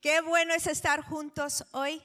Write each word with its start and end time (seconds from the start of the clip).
Qué 0.00 0.20
bueno 0.20 0.54
es 0.54 0.66
estar 0.66 1.02
juntos 1.02 1.64
hoy. 1.72 2.02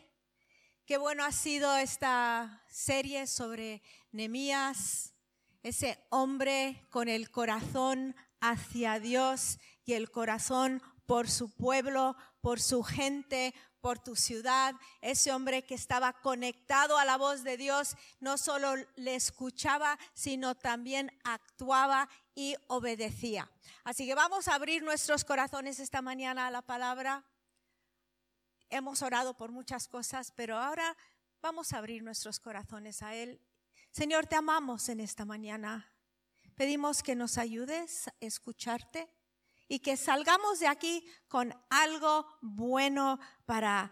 Qué 0.86 0.98
bueno 0.98 1.24
ha 1.24 1.32
sido 1.32 1.76
esta 1.78 2.64
serie 2.70 3.26
sobre 3.28 3.82
Nemías, 4.12 5.14
ese 5.64 5.98
hombre 6.10 6.86
con 6.92 7.10
el 7.10 7.32
corazón 7.32 8.16
hacia 8.40 9.00
Dios 9.00 9.60
y 9.84 9.94
el 9.94 10.12
corazón 10.12 10.82
por 11.06 11.30
su 11.30 11.50
pueblo, 11.50 12.16
por 12.42 12.62
su 12.62 12.84
gente, 12.84 13.54
por 13.82 14.00
tu 14.00 14.16
ciudad, 14.16 14.74
ese 15.02 15.32
hombre 15.32 15.64
que 15.64 15.76
estaba 15.76 16.14
conectado 16.14 16.98
a 16.98 17.06
la 17.06 17.18
voz 17.18 17.44
de 17.44 17.56
Dios, 17.56 17.96
no 18.20 18.38
solo 18.38 18.74
le 18.96 19.14
escuchaba, 19.14 20.00
sino 20.16 20.56
también 20.56 21.12
actuaba 21.24 22.10
y 22.34 22.56
obedecía. 22.68 23.48
Así 23.84 24.08
que 24.08 24.16
vamos 24.16 24.48
a 24.48 24.56
abrir 24.56 24.82
nuestros 24.82 25.24
corazones 25.24 25.80
esta 25.80 26.02
mañana 26.02 26.48
a 26.48 26.52
la 26.52 26.64
palabra. 26.64 27.24
Hemos 28.70 29.02
orado 29.02 29.36
por 29.36 29.52
muchas 29.52 29.88
cosas, 29.88 30.32
pero 30.32 30.58
ahora 30.58 30.96
vamos 31.42 31.74
a 31.74 31.78
abrir 31.78 32.04
nuestros 32.04 32.40
corazones 32.40 33.02
a 33.04 33.16
Él. 33.16 33.40
Señor, 33.92 34.26
te 34.26 34.36
amamos 34.36 34.90
en 34.90 35.00
esta 35.00 35.26
mañana. 35.26 35.94
Pedimos 36.56 37.04
que 37.04 37.16
nos 37.16 37.38
ayudes 37.38 38.08
a 38.08 38.14
escucharte 38.20 39.10
y 39.68 39.80
que 39.80 39.98
salgamos 39.98 40.60
de 40.60 40.68
aquí 40.68 41.06
con 41.28 41.54
algo 41.70 42.26
bueno 42.42 43.20
para 43.46 43.92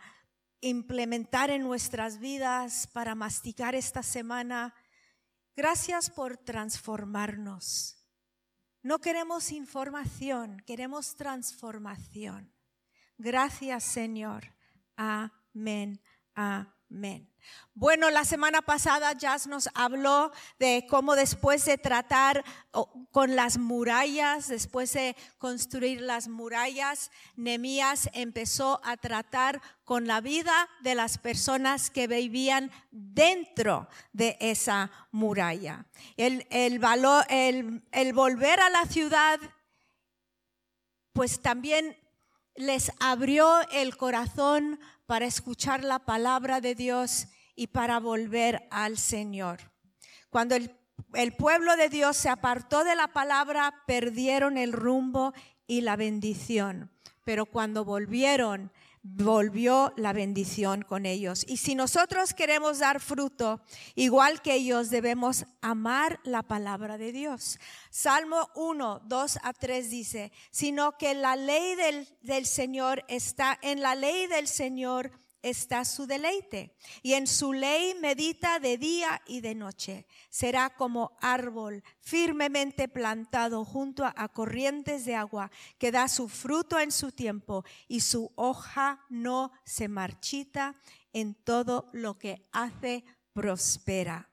implementar 0.61 1.49
en 1.49 1.63
nuestras 1.63 2.19
vidas, 2.19 2.87
para 2.87 3.15
masticar 3.15 3.75
esta 3.75 4.01
semana. 4.01 4.73
Gracias 5.55 6.09
por 6.09 6.37
transformarnos. 6.37 7.97
No 8.81 8.99
queremos 8.99 9.51
información, 9.51 10.61
queremos 10.65 11.15
transformación. 11.15 12.53
Gracias 13.17 13.83
Señor. 13.83 14.53
Amén. 14.95 15.99
Amén. 16.35 17.29
Bueno, 17.73 18.09
la 18.11 18.23
semana 18.23 18.61
pasada 18.61 19.13
Jazz 19.13 19.47
nos 19.47 19.67
habló 19.73 20.31
de 20.59 20.85
cómo 20.87 21.15
después 21.15 21.65
de 21.65 21.77
tratar 21.77 22.43
con 23.11 23.35
las 23.35 23.57
murallas, 23.57 24.47
después 24.47 24.93
de 24.93 25.15
construir 25.39 26.01
las 26.01 26.27
murallas, 26.27 27.09
Nemías 27.35 28.09
empezó 28.13 28.79
a 28.83 28.97
tratar 28.97 29.61
con 29.83 30.05
la 30.05 30.21
vida 30.21 30.69
de 30.81 30.95
las 30.95 31.17
personas 31.17 31.89
que 31.89 32.07
vivían 32.07 32.71
dentro 32.91 33.87
de 34.13 34.37
esa 34.39 34.91
muralla. 35.11 35.85
El, 36.15 36.79
valor, 36.79 37.25
el, 37.29 37.83
el 37.91 38.13
volver 38.13 38.59
a 38.59 38.69
la 38.69 38.85
ciudad, 38.85 39.39
pues 41.11 41.41
también 41.41 41.97
les 42.55 42.91
abrió 42.99 43.61
el 43.71 43.97
corazón 43.97 44.79
para 45.05 45.25
escuchar 45.25 45.83
la 45.83 45.99
palabra 45.99 46.61
de 46.61 46.75
Dios 46.75 47.27
y 47.55 47.67
para 47.67 47.99
volver 47.99 48.67
al 48.71 48.97
Señor. 48.97 49.71
Cuando 50.29 50.55
el, 50.55 51.33
pueblo 51.37 51.75
de 51.75 51.89
Dios 51.89 52.17
se 52.17 52.29
apartó 52.29 52.83
de 52.83 52.95
la 52.95 53.09
palabra, 53.09 53.83
perdieron 53.85 54.57
el 54.57 54.73
rumbo 54.73 55.33
y 55.67 55.81
la 55.81 55.95
bendición. 55.95 56.91
Pero 57.23 57.45
cuando 57.45 57.85
volvieron, 57.85 58.71
volvió 59.03 59.93
la 59.97 60.13
bendición 60.13 60.81
con 60.81 61.05
ellos. 61.05 61.45
Y 61.47 61.57
si 61.57 61.75
nosotros 61.75 62.33
queremos 62.33 62.79
dar 62.79 63.01
fruto, 63.01 63.61
igual 63.95 64.41
que 64.41 64.55
ellos, 64.55 64.89
debemos 64.89 65.45
amar 65.61 66.19
la 66.23 66.41
palabra 66.41 66.97
de 66.97 67.11
Dios. 67.11 67.59
Salmo 67.89 68.49
1, 68.55 69.01
2 69.05 69.39
a 69.43 69.53
3 69.53 69.89
dice, 69.89 70.31
sino 70.51 70.97
que 70.97 71.13
la 71.13 71.35
ley 71.35 71.75
del, 71.75 72.07
del 72.21 72.45
Señor 72.45 73.03
está 73.09 73.59
en 73.61 73.81
la 73.81 73.95
ley 73.95 74.27
del 74.27 74.47
Señor 74.47 75.11
está 75.43 75.85
su 75.85 76.07
deleite, 76.07 76.75
y 77.03 77.13
en 77.13 77.27
su 77.27 77.53
ley 77.53 77.95
medita 78.01 78.59
de 78.59 78.77
día 78.77 79.21
y 79.27 79.41
de 79.41 79.53
noche. 79.53 80.07
Será 80.29 80.71
como 80.71 81.15
árbol 81.21 81.83
firmemente 81.99 82.87
plantado 82.87 83.63
junto 83.65 84.05
a, 84.05 84.27
corrientes 84.29 85.05
de 85.05 85.15
agua, 85.15 85.51
que 85.77 85.91
da 85.91 86.07
su 86.07 86.27
fruto 86.27 86.79
en 86.79 86.91
su 86.91 87.11
tiempo, 87.11 87.63
y 87.87 87.99
su 87.99 88.31
hoja 88.35 89.05
no 89.09 89.51
se 89.65 89.87
marchita, 89.87 90.75
en 91.11 91.35
todo 91.35 91.89
lo 91.93 92.17
que 92.17 92.47
hace 92.51 93.03
prospera. 93.33 94.29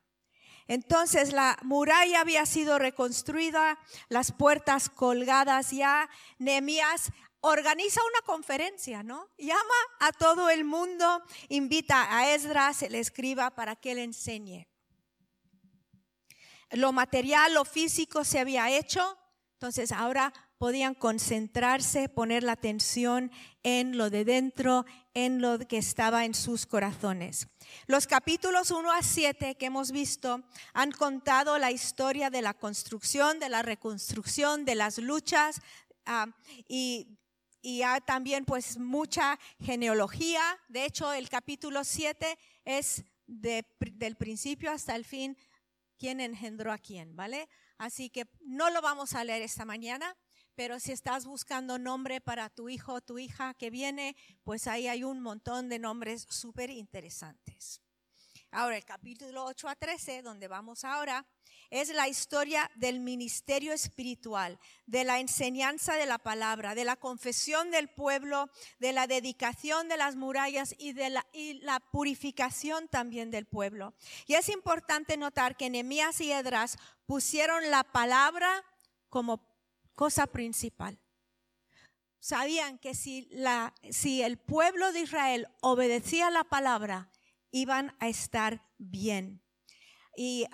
Entonces 0.71 1.33
la 1.33 1.59
muralla 1.63 2.21
había 2.21 2.47
sido 2.47 2.79
reconstruida, 2.79 3.77
las 4.09 4.31
puertas 4.31 4.89
colgadas 4.89 5.73
ya. 5.73 6.09
Nehemías 6.39 7.11
organiza 7.41 8.01
una 8.03 8.21
conferencia, 8.25 9.03
¿no? 9.03 9.29
Llama 9.39 9.61
a 10.01 10.13
todo 10.13 10.51
el 10.51 10.65
mundo, 10.65 11.23
invita 11.49 12.17
a 12.17 12.35
Esdras, 12.35 12.83
el 12.83 12.95
escriba, 12.95 13.51
para 13.51 13.77
que 13.77 13.95
le 13.95 14.05
enseñe. 14.05 14.67
Lo 16.71 16.93
material, 16.93 17.55
lo 17.55 17.65
físico 17.65 18.25
se 18.25 18.39
había 18.39 18.71
hecho, 18.71 19.19
entonces 19.55 19.93
ahora 19.93 20.33
podían 20.57 20.95
concentrarse, 20.95 22.09
poner 22.09 22.43
la 22.43 22.53
atención 22.53 23.33
en 23.63 23.97
lo 23.97 24.11
de 24.11 24.25
dentro, 24.25 24.85
en 25.15 25.41
lo 25.41 25.59
que 25.59 25.79
estaba 25.79 26.25
en 26.25 26.35
sus 26.35 26.67
corazones. 26.67 27.49
Los 27.87 28.07
capítulos 28.07 28.71
1 28.71 28.93
a 28.93 29.03
7 29.03 29.57
que 29.57 29.67
hemos 29.67 29.91
visto 29.91 30.43
han 30.75 30.93
contado 30.93 31.59
la 31.59 31.71
historia 31.73 32.31
de 32.31 32.43
la 32.43 32.55
construcción, 32.55 33.39
de 33.39 33.49
la 33.49 33.63
reconstrucción, 33.63 34.65
de 34.65 34.75
las 34.75 34.99
luchas 34.99 35.61
ah, 36.05 36.27
y 36.69 37.20
y 37.63 37.83
también 38.07 38.45
pues 38.45 38.79
mucha 38.79 39.39
genealogía. 39.61 40.43
De 40.69 40.85
hecho, 40.85 41.13
el 41.13 41.29
capítulo 41.29 41.85
7 41.85 42.39
es 42.65 43.05
del 43.27 44.17
principio 44.17 44.71
hasta 44.71 44.97
el 44.97 45.05
fin 45.05 45.37
quién 45.99 46.21
engendró 46.21 46.73
a 46.73 46.79
quién, 46.79 47.15
¿vale? 47.15 47.49
Así 47.79 48.11
que 48.11 48.27
no 48.41 48.71
lo 48.71 48.81
vamos 48.83 49.15
a 49.15 49.25
leer 49.25 49.43
esta 49.43 49.65
mañana, 49.65 50.17
pero 50.55 50.81
si 50.81 50.93
estás 50.93 51.27
buscando 51.27 51.79
nombre 51.79 52.21
para 52.21 52.51
tu 52.51 52.69
hijo 52.69 52.95
o 52.95 53.01
tu 53.01 53.19
hija 53.19 53.55
que 53.55 53.71
viene, 53.71 54.17
pues 54.43 54.67
ahí 54.67 54.89
hay 54.89 55.05
un 55.05 55.21
montón 55.21 55.69
de 55.69 55.79
nombres 55.79 56.27
súper 56.29 56.71
interesantes. 56.71 57.81
Ahora, 58.53 58.77
el 58.77 58.85
capítulo 58.85 59.45
8 59.45 59.69
a 59.69 59.77
13, 59.77 60.23
donde 60.23 60.49
vamos 60.49 60.83
ahora, 60.85 61.25
es 61.71 61.95
la 61.95 62.09
historia 62.09 62.69
del 62.75 62.99
ministerio 62.99 63.73
espiritual, 63.73 64.59
de 64.87 65.05
la 65.05 65.21
enseñanza 65.21 65.95
de 65.95 66.07
la 66.07 66.19
palabra, 66.19 66.75
de 66.75 66.85
la 66.85 66.97
confesión 66.97 67.71
del 67.71 67.89
pueblo, 67.89 68.51
de 68.81 68.93
la 68.93 69.07
dedicación 69.07 69.89
de 69.89 69.97
las 69.97 70.17
murallas 70.17 70.75
y 70.79 70.95
de 70.95 71.11
la, 71.11 71.81
purificación 71.93 72.89
también 72.89 73.31
del 73.31 73.47
pueblo. 73.47 73.95
Y 74.27 74.35
es 74.35 74.49
importante 74.49 75.17
notar 75.17 75.57
que 75.57 75.71
Nehemías 75.71 76.21
y 76.21 76.33
Edras 76.33 76.77
pusieron 77.07 77.71
la 77.71 77.85
palabra 77.85 78.65
como 79.09 79.47
cosa 79.95 80.27
principal. 80.27 80.99
Sabían 82.19 82.79
que 82.79 82.95
si 82.95 84.23
el 84.23 84.39
pueblo 84.39 84.91
de 84.91 85.01
Israel 85.03 85.47
obedecía 85.61 86.31
la 86.31 86.43
palabra, 86.43 87.13
iban 87.51 87.95
a 87.99 88.09
estar 88.09 88.63
bien. 88.79 89.43
Y 90.17 90.47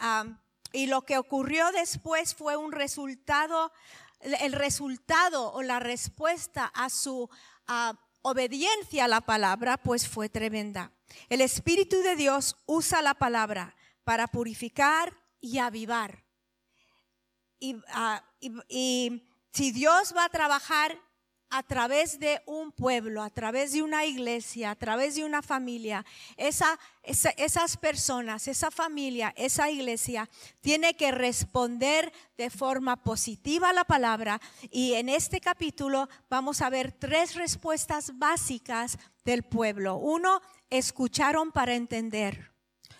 y 0.76 0.86
lo 0.86 1.02
que 1.02 1.16
ocurrió 1.16 1.72
después 1.72 2.34
fue 2.34 2.58
un 2.58 2.70
resultado, 2.70 3.72
el 4.20 4.52
resultado 4.52 5.50
o 5.52 5.62
la 5.62 5.80
respuesta 5.80 6.66
a 6.66 6.90
su 6.90 7.30
obediencia 8.20 9.06
a 9.06 9.08
la 9.08 9.22
palabra, 9.22 9.78
pues 9.78 10.06
fue 10.06 10.28
tremenda. 10.28 10.92
El 11.30 11.40
Espíritu 11.40 12.02
de 12.02 12.14
Dios 12.16 12.56
usa 12.66 13.00
la 13.00 13.14
palabra 13.14 13.74
para 14.04 14.26
purificar 14.26 15.16
y 15.40 15.58
avivar. 15.58 16.24
y 17.58 17.76
ah, 17.88 18.22
si 19.52 19.72
Dios 19.72 20.14
va 20.14 20.24
a 20.24 20.28
trabajar 20.28 21.00
a 21.50 21.62
través 21.62 22.18
de 22.18 22.42
un 22.46 22.72
pueblo, 22.72 23.22
a 23.22 23.30
través 23.30 23.72
de 23.72 23.82
una 23.82 24.04
iglesia, 24.04 24.70
a 24.70 24.74
través 24.74 25.14
de 25.14 25.24
una 25.24 25.42
familia, 25.42 26.04
esa, 26.36 26.78
esas 27.02 27.76
personas, 27.76 28.48
esa 28.48 28.70
familia, 28.70 29.32
esa 29.36 29.70
iglesia 29.70 30.28
tiene 30.60 30.96
que 30.96 31.12
responder 31.12 32.12
de 32.36 32.50
forma 32.50 33.02
positiva 33.02 33.70
a 33.70 33.72
la 33.72 33.84
palabra. 33.84 34.40
Y 34.70 34.94
en 34.94 35.08
este 35.08 35.40
capítulo 35.40 36.08
vamos 36.28 36.62
a 36.62 36.70
ver 36.70 36.92
tres 36.92 37.34
respuestas 37.34 38.18
básicas 38.18 38.98
del 39.24 39.42
pueblo. 39.44 39.96
Uno, 39.96 40.40
escucharon 40.70 41.52
para 41.52 41.74
entender. 41.74 42.52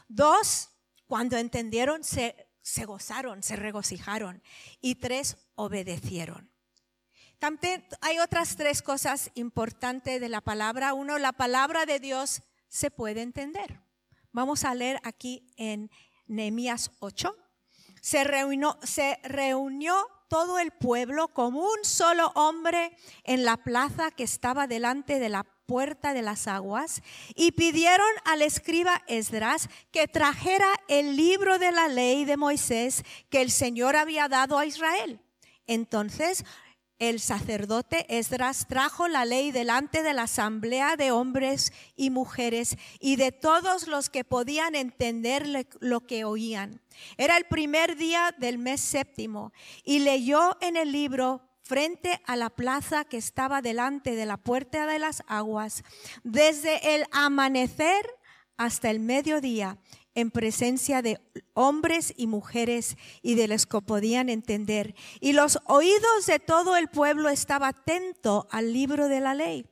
Dos, 0.08 0.70
cuando 1.06 1.36
entendieron, 1.36 2.04
se, 2.04 2.48
se 2.62 2.84
gozaron, 2.84 3.42
se 3.42 3.56
regocijaron. 3.56 4.42
Y 4.80 4.96
tres, 4.96 5.36
obedecieron. 5.54 6.55
También 7.38 7.86
hay 8.00 8.18
otras 8.18 8.56
tres 8.56 8.82
cosas 8.82 9.30
importantes 9.34 10.20
de 10.20 10.28
la 10.28 10.40
palabra. 10.40 10.94
Uno, 10.94 11.18
la 11.18 11.32
palabra 11.32 11.86
de 11.86 12.00
Dios 12.00 12.42
se 12.68 12.90
puede 12.90 13.22
entender. 13.22 13.80
Vamos 14.32 14.64
a 14.64 14.74
leer 14.74 15.00
aquí 15.04 15.46
en 15.56 15.90
Nehemías 16.26 16.90
8. 17.00 17.36
Se 18.00 18.24
reunió, 18.24 18.78
se 18.82 19.18
reunió 19.24 19.94
todo 20.28 20.58
el 20.58 20.72
pueblo 20.72 21.28
como 21.28 21.60
un 21.60 21.84
solo 21.84 22.32
hombre 22.34 22.96
en 23.24 23.44
la 23.44 23.56
plaza 23.56 24.10
que 24.10 24.24
estaba 24.24 24.66
delante 24.66 25.18
de 25.18 25.28
la 25.28 25.44
puerta 25.66 26.14
de 26.14 26.22
las 26.22 26.46
aguas 26.48 27.02
y 27.34 27.52
pidieron 27.52 28.06
al 28.24 28.42
escriba 28.42 29.02
Esdras 29.08 29.68
que 29.90 30.08
trajera 30.08 30.68
el 30.88 31.16
libro 31.16 31.58
de 31.58 31.72
la 31.72 31.88
ley 31.88 32.24
de 32.24 32.36
Moisés 32.36 33.04
que 33.30 33.42
el 33.42 33.50
Señor 33.50 33.96
había 33.96 34.28
dado 34.28 34.58
a 34.58 34.66
Israel. 34.66 35.20
Entonces 35.66 36.44
el 36.98 37.20
sacerdote 37.20 38.06
Esdras 38.08 38.66
trajo 38.68 39.08
la 39.08 39.24
ley 39.24 39.52
delante 39.52 40.02
de 40.02 40.14
la 40.14 40.22
asamblea 40.22 40.96
de 40.96 41.10
hombres 41.10 41.72
y 41.94 42.10
mujeres 42.10 42.76
y 43.00 43.16
de 43.16 43.32
todos 43.32 43.86
los 43.86 44.08
que 44.08 44.24
podían 44.24 44.74
entender 44.74 45.66
lo 45.80 46.06
que 46.06 46.24
oían. 46.24 46.80
Era 47.16 47.36
el 47.36 47.44
primer 47.44 47.96
día 47.96 48.34
del 48.38 48.58
mes 48.58 48.80
séptimo 48.80 49.52
y 49.84 49.98
leyó 49.98 50.56
en 50.60 50.76
el 50.76 50.92
libro 50.92 51.42
frente 51.62 52.20
a 52.26 52.36
la 52.36 52.50
plaza 52.50 53.04
que 53.04 53.16
estaba 53.16 53.60
delante 53.60 54.14
de 54.14 54.24
la 54.24 54.36
puerta 54.36 54.86
de 54.86 54.98
las 54.98 55.22
aguas, 55.26 55.82
desde 56.22 56.94
el 56.94 57.04
amanecer 57.10 58.06
hasta 58.56 58.90
el 58.90 59.00
mediodía, 59.00 59.78
en 60.16 60.30
presencia 60.30 61.02
de 61.02 61.20
hombres 61.54 62.12
y 62.16 62.26
mujeres 62.26 62.96
y 63.22 63.36
de 63.36 63.46
los 63.46 63.66
que 63.66 63.80
podían 63.82 64.28
entender. 64.28 64.96
Y 65.20 65.34
los 65.34 65.60
oídos 65.66 66.26
de 66.26 66.40
todo 66.40 66.76
el 66.76 66.88
pueblo 66.88 67.28
estaban 67.28 67.68
atentos 67.68 68.46
al 68.50 68.72
libro 68.72 69.08
de 69.08 69.20
la 69.20 69.34
ley. 69.34 69.66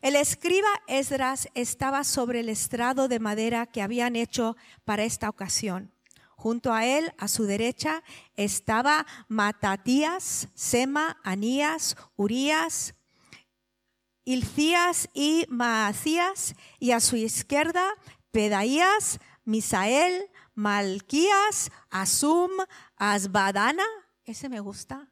El 0.00 0.16
escriba 0.16 0.68
Esdras 0.86 1.48
estaba 1.54 2.02
sobre 2.02 2.40
el 2.40 2.48
estrado 2.48 3.08
de 3.08 3.20
madera 3.20 3.66
que 3.66 3.82
habían 3.82 4.16
hecho 4.16 4.56
para 4.84 5.04
esta 5.04 5.28
ocasión. 5.28 5.92
Junto 6.36 6.72
a 6.72 6.86
él, 6.86 7.12
a 7.18 7.28
su 7.28 7.44
derecha, 7.44 8.02
estaba 8.36 9.06
Matatías, 9.28 10.48
Sema, 10.54 11.18
Anías, 11.22 11.96
Urías, 12.16 12.94
Ilcías 14.24 15.08
y 15.12 15.44
Maacías, 15.48 16.54
y 16.78 16.92
a 16.92 17.00
su 17.00 17.16
izquierda, 17.16 17.86
Pedaías, 18.30 19.20
Misael, 19.44 20.30
Malquías, 20.54 21.70
Asum, 21.90 22.50
Asbadana. 22.96 23.84
Ese 24.24 24.48
me 24.48 24.60
gusta. 24.60 25.08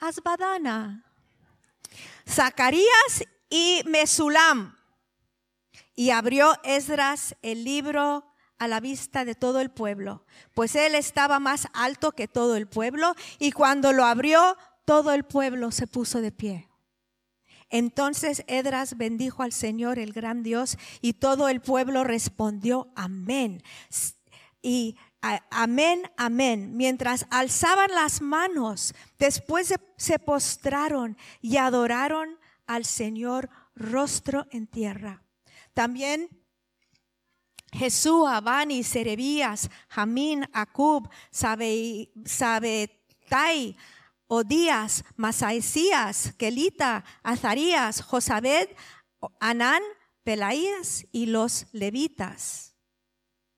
Asbadana. 0.00 1.04
Zacarías 2.28 3.24
y 3.48 3.82
Mesulam. 3.86 4.76
Y 5.94 6.10
abrió 6.10 6.54
Esdras 6.62 7.34
el 7.42 7.64
libro 7.64 8.24
a 8.58 8.68
la 8.68 8.80
vista 8.80 9.24
de 9.24 9.34
todo 9.34 9.60
el 9.60 9.70
pueblo, 9.70 10.24
pues 10.52 10.74
él 10.74 10.94
estaba 10.94 11.38
más 11.38 11.68
alto 11.72 12.12
que 12.12 12.26
todo 12.26 12.56
el 12.56 12.66
pueblo, 12.66 13.14
y 13.38 13.52
cuando 13.52 13.92
lo 13.92 14.04
abrió, 14.04 14.56
todo 14.84 15.12
el 15.12 15.24
pueblo 15.24 15.70
se 15.70 15.86
puso 15.86 16.20
de 16.20 16.32
pie. 16.32 16.67
Entonces 17.70 18.44
Edras 18.46 18.96
bendijo 18.96 19.42
al 19.42 19.52
Señor, 19.52 19.98
el 19.98 20.12
gran 20.12 20.42
Dios, 20.42 20.78
y 21.00 21.14
todo 21.14 21.48
el 21.48 21.60
pueblo 21.60 22.04
respondió 22.04 22.90
amén. 22.94 23.62
Y 24.62 24.96
amén, 25.50 26.02
amén. 26.16 26.76
Mientras 26.76 27.26
alzaban 27.30 27.90
las 27.90 28.20
manos, 28.22 28.94
después 29.18 29.74
se 29.96 30.18
postraron 30.18 31.16
y 31.40 31.56
adoraron 31.58 32.38
al 32.66 32.84
Señor 32.84 33.50
rostro 33.74 34.46
en 34.50 34.66
tierra. 34.66 35.22
También 35.74 36.28
Jesús, 37.72 38.26
Abani, 38.28 38.82
Serebías, 38.82 39.70
Jamín, 39.88 40.48
Acub, 40.52 41.08
Sabetai, 41.30 42.86
Odías, 44.28 45.04
Masaesías, 45.16 46.34
Kelita, 46.38 47.04
Azarías, 47.22 48.02
Josabed, 48.02 48.68
Anán, 49.40 49.82
Pelaías 50.22 51.06
y 51.10 51.26
los 51.26 51.66
levitas 51.72 52.68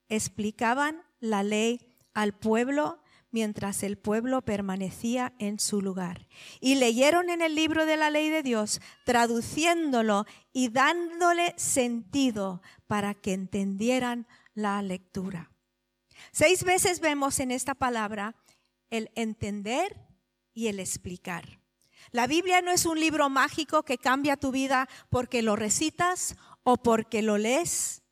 explicaban 0.09 1.03
la 1.21 1.43
ley 1.43 1.97
al 2.15 2.33
pueblo 2.33 3.03
mientras 3.31 3.83
el 3.85 3.97
pueblo 3.97 4.43
permanecía 4.43 5.33
en 5.39 5.61
su 5.61 5.81
lugar. 5.81 6.27
Y 6.61 6.75
leyeron 6.75 7.31
en 7.31 7.43
el 7.43 7.55
libro 7.55 7.87
de 7.87 7.97
la 7.97 8.11
ley 8.11 8.29
de 8.29 8.43
Dios, 8.43 8.81
traduciéndolo 9.05 10.27
y 10.53 10.69
dándole 10.69 11.55
sentido 11.57 12.61
para 12.87 13.15
que 13.15 13.33
entendieran 13.33 14.27
la 14.55 14.83
lectura. 14.83 15.53
Seis 16.33 16.65
veces 16.65 17.01
vemos 17.01 17.41
en 17.41 17.53
esta 17.53 17.75
palabra 17.75 18.35
el 18.91 19.11
entender 19.15 20.10
y 20.61 20.69
el 20.69 20.79
explicar. 20.79 21.59
La 22.11 22.27
Biblia 22.27 22.61
no 22.61 22.71
es 22.71 22.85
un 22.85 23.01
libro 23.01 23.31
mágico 23.31 23.83
que 23.83 23.97
cambia 23.97 24.37
tu 24.37 24.51
vida 24.51 24.89
porque 25.09 25.41
lo 25.41 25.57
recitas 25.57 26.37
o 26.65 26.77
porque 26.77 27.23
lo 27.23 27.39
lees. 27.39 28.03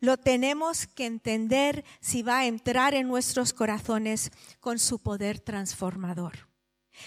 Lo 0.00 0.16
tenemos 0.16 0.86
que 0.86 1.04
entender 1.04 1.84
si 2.00 2.22
va 2.22 2.38
a 2.38 2.46
entrar 2.46 2.94
en 2.94 3.08
nuestros 3.08 3.52
corazones 3.52 4.30
con 4.60 4.78
su 4.78 5.00
poder 5.00 5.38
transformador. 5.38 6.48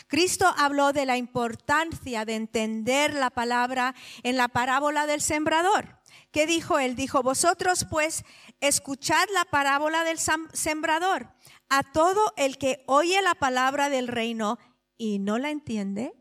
Cristo 0.08 0.54
habló 0.56 0.94
de 0.94 1.08
la 1.08 1.18
importancia 1.18 2.24
de 2.24 2.36
entender 2.36 3.16
la 3.16 3.32
palabra 3.32 3.96
en 4.22 4.38
la 4.38 4.50
parábola 4.50 5.08
del 5.08 5.22
sembrador. 5.22 5.98
¿Qué 6.32 6.46
dijo 6.46 6.78
él? 6.78 6.96
Dijo, 6.96 7.24
vosotros 7.24 7.88
pues 7.90 8.24
escuchad 8.60 9.26
la 9.34 9.46
parábola 9.46 10.04
del 10.04 10.20
sembrador. 10.54 11.34
A 11.70 11.84
todo 11.84 12.34
el 12.38 12.58
que 12.58 12.84
oye 12.86 13.22
la 13.22 13.34
palabra 13.34 13.90
del 13.90 14.08
reino 14.08 14.60
y 15.02 15.18
no 15.18 15.40
la 15.40 15.50
entiende, 15.50 16.14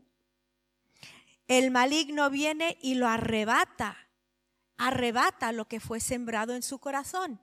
el 1.47 1.69
maligno 1.69 2.31
viene 2.31 2.79
y 2.81 2.95
lo 2.95 3.07
arrebata, 3.07 3.95
arrebata 4.75 5.51
lo 5.51 5.67
que 5.67 5.79
fue 5.79 5.99
sembrado 5.99 6.55
en 6.55 6.63
su 6.63 6.79
corazón. 6.79 7.39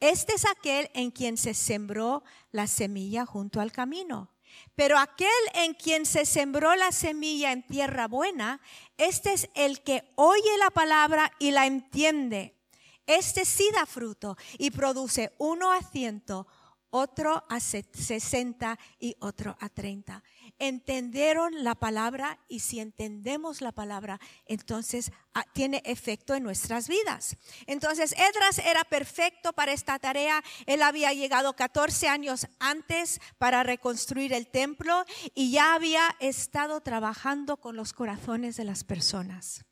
Este 0.00 0.34
es 0.34 0.44
aquel 0.44 0.90
en 0.92 1.12
quien 1.12 1.36
se 1.36 1.54
sembró 1.54 2.24
la 2.50 2.66
semilla 2.66 3.24
junto 3.26 3.60
al 3.60 3.70
camino. 3.70 4.32
Pero 4.74 4.98
aquel 4.98 5.28
en 5.54 5.74
quien 5.74 6.04
se 6.04 6.26
sembró 6.26 6.74
la 6.74 6.90
semilla 6.90 7.52
en 7.52 7.64
tierra 7.64 8.08
buena, 8.08 8.60
este 8.96 9.34
es 9.34 9.50
el 9.54 9.84
que 9.84 10.12
oye 10.16 10.58
la 10.58 10.70
palabra 10.70 11.30
y 11.38 11.52
la 11.52 11.66
entiende. 11.66 12.58
Este 13.06 13.44
sí 13.44 13.70
da 13.72 13.86
fruto 13.86 14.36
y 14.58 14.72
produce 14.72 15.32
uno 15.38 15.70
a 15.70 15.80
ciento, 15.80 16.48
otro 16.90 17.44
a 17.48 17.60
sesenta 17.60 18.80
y 18.98 19.14
otro 19.20 19.56
a 19.60 19.68
treinta 19.68 20.24
entendieron 20.62 21.64
la 21.64 21.74
palabra 21.74 22.38
y 22.46 22.60
si 22.60 22.78
entendemos 22.78 23.60
la 23.60 23.72
palabra, 23.72 24.20
entonces 24.46 25.10
ah, 25.34 25.44
tiene 25.52 25.82
efecto 25.84 26.36
en 26.36 26.44
nuestras 26.44 26.86
vidas. 26.86 27.36
Entonces, 27.66 28.12
Edras 28.12 28.60
era 28.60 28.84
perfecto 28.84 29.52
para 29.52 29.72
esta 29.72 29.98
tarea. 29.98 30.40
Él 30.66 30.82
había 30.82 31.12
llegado 31.12 31.56
14 31.56 32.06
años 32.06 32.46
antes 32.60 33.20
para 33.38 33.64
reconstruir 33.64 34.32
el 34.32 34.46
templo 34.46 35.04
y 35.34 35.50
ya 35.50 35.74
había 35.74 36.14
estado 36.20 36.80
trabajando 36.80 37.56
con 37.56 37.74
los 37.74 37.92
corazones 37.92 38.56
de 38.56 38.64
las 38.64 38.84
personas. 38.84 39.64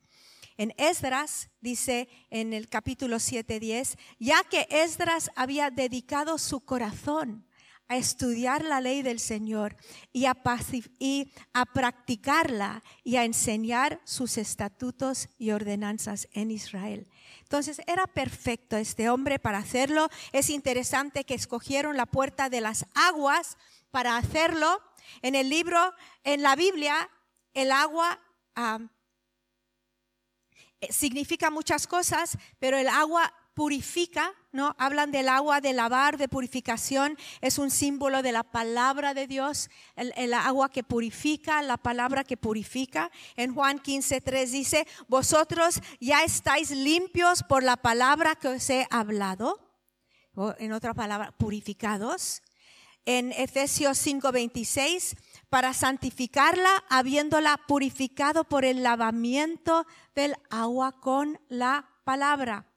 En 0.57 0.75
Esdras 0.76 1.50
dice 1.61 2.09
en 2.31 2.53
el 2.53 2.69
capítulo 2.69 3.21
7:10, 3.21 3.97
ya 4.19 4.43
que 4.43 4.67
Esdras 4.71 5.31
había 5.37 5.71
dedicado 5.71 6.37
su 6.37 6.64
corazón 6.64 7.47
a 7.90 7.97
estudiar 7.97 8.64
la 8.64 8.80
ley 8.80 9.02
del 9.02 9.18
Señor 9.18 9.76
y 10.12 10.26
a, 10.26 10.37
y 11.00 11.32
a 11.52 11.66
practicarla 11.66 12.85
y 13.02 13.16
a 13.16 13.25
enseñar 13.25 14.00
sus 14.04 14.38
estatutos 14.38 15.28
y 15.38 15.50
ordenanzas 15.50 16.28
en 16.30 16.52
Israel. 16.52 17.11
Entonces 17.40 17.82
era 17.88 18.06
perfecto 18.06 18.76
este 18.76 19.11
hombre 19.11 19.40
para 19.40 19.59
hacerlo. 19.59 20.09
Es 20.30 20.50
interesante 20.50 21.25
que 21.25 21.35
escogieron 21.35 21.97
la 21.97 22.06
puerta 22.06 22.49
de 22.49 22.61
las 22.61 22.87
aguas 22.94 23.59
para 23.90 24.16
hacerlo. 24.16 24.80
En 25.20 25.35
el 25.35 25.50
libro, 25.50 25.92
en 26.23 26.42
la 26.42 26.54
Biblia, 26.54 27.11
el 27.54 27.73
agua 27.73 28.20
ah, 28.54 28.78
significa 30.90 31.50
muchas 31.50 31.88
cosas, 31.88 32.38
pero 32.61 32.78
el 32.78 32.87
agua 32.87 33.35
purifica, 33.54 34.32
¿no? 34.52 34.75
Hablan 34.78 35.12
del 35.12 35.28
agua 35.28 35.61
de 35.61 35.73
lavar, 35.73 36.16
de 36.16 36.28
purificación, 36.28 37.16
es 37.40 37.59
un 37.59 37.71
símbolo 37.71 38.23
de 38.23 38.33
la 38.33 38.42
palabra 38.42 39.14
de 39.14 39.26
Dios, 39.26 39.71
el, 39.97 40.35
agua 40.35 40.71
que 40.71 40.83
purifica, 40.83 41.62
la 41.62 41.76
palabra 41.76 42.25
que 42.25 42.37
purifica. 42.37 43.11
En 43.37 43.54
Juan 43.54 43.78
15, 43.78 44.21
3 44.21 44.52
dice, 44.52 44.87
vosotros 45.09 45.80
ya 46.00 46.25
estáis 46.25 46.71
limpios 46.71 47.42
por 47.42 47.62
la 47.62 47.76
palabra 47.76 48.35
que 48.35 48.49
os 48.49 48.71
he 48.71 48.87
hablado, 48.90 49.59
o 50.35 50.54
en 50.59 50.73
otra 50.73 50.95
palabra, 50.95 51.33
purificados. 51.33 52.42
En 53.07 53.33
Efesios 53.33 53.99
5, 53.99 54.30
26, 54.30 55.16
para 55.49 55.73
santificarla, 55.73 56.85
habiéndola 56.88 57.59
purificado 57.66 58.45
por 58.45 58.64
el 58.64 58.83
lavamiento 58.83 59.87
del 60.14 60.37
agua 60.50 61.00
con 61.00 61.40
la 61.49 61.88
palabra 62.04 62.70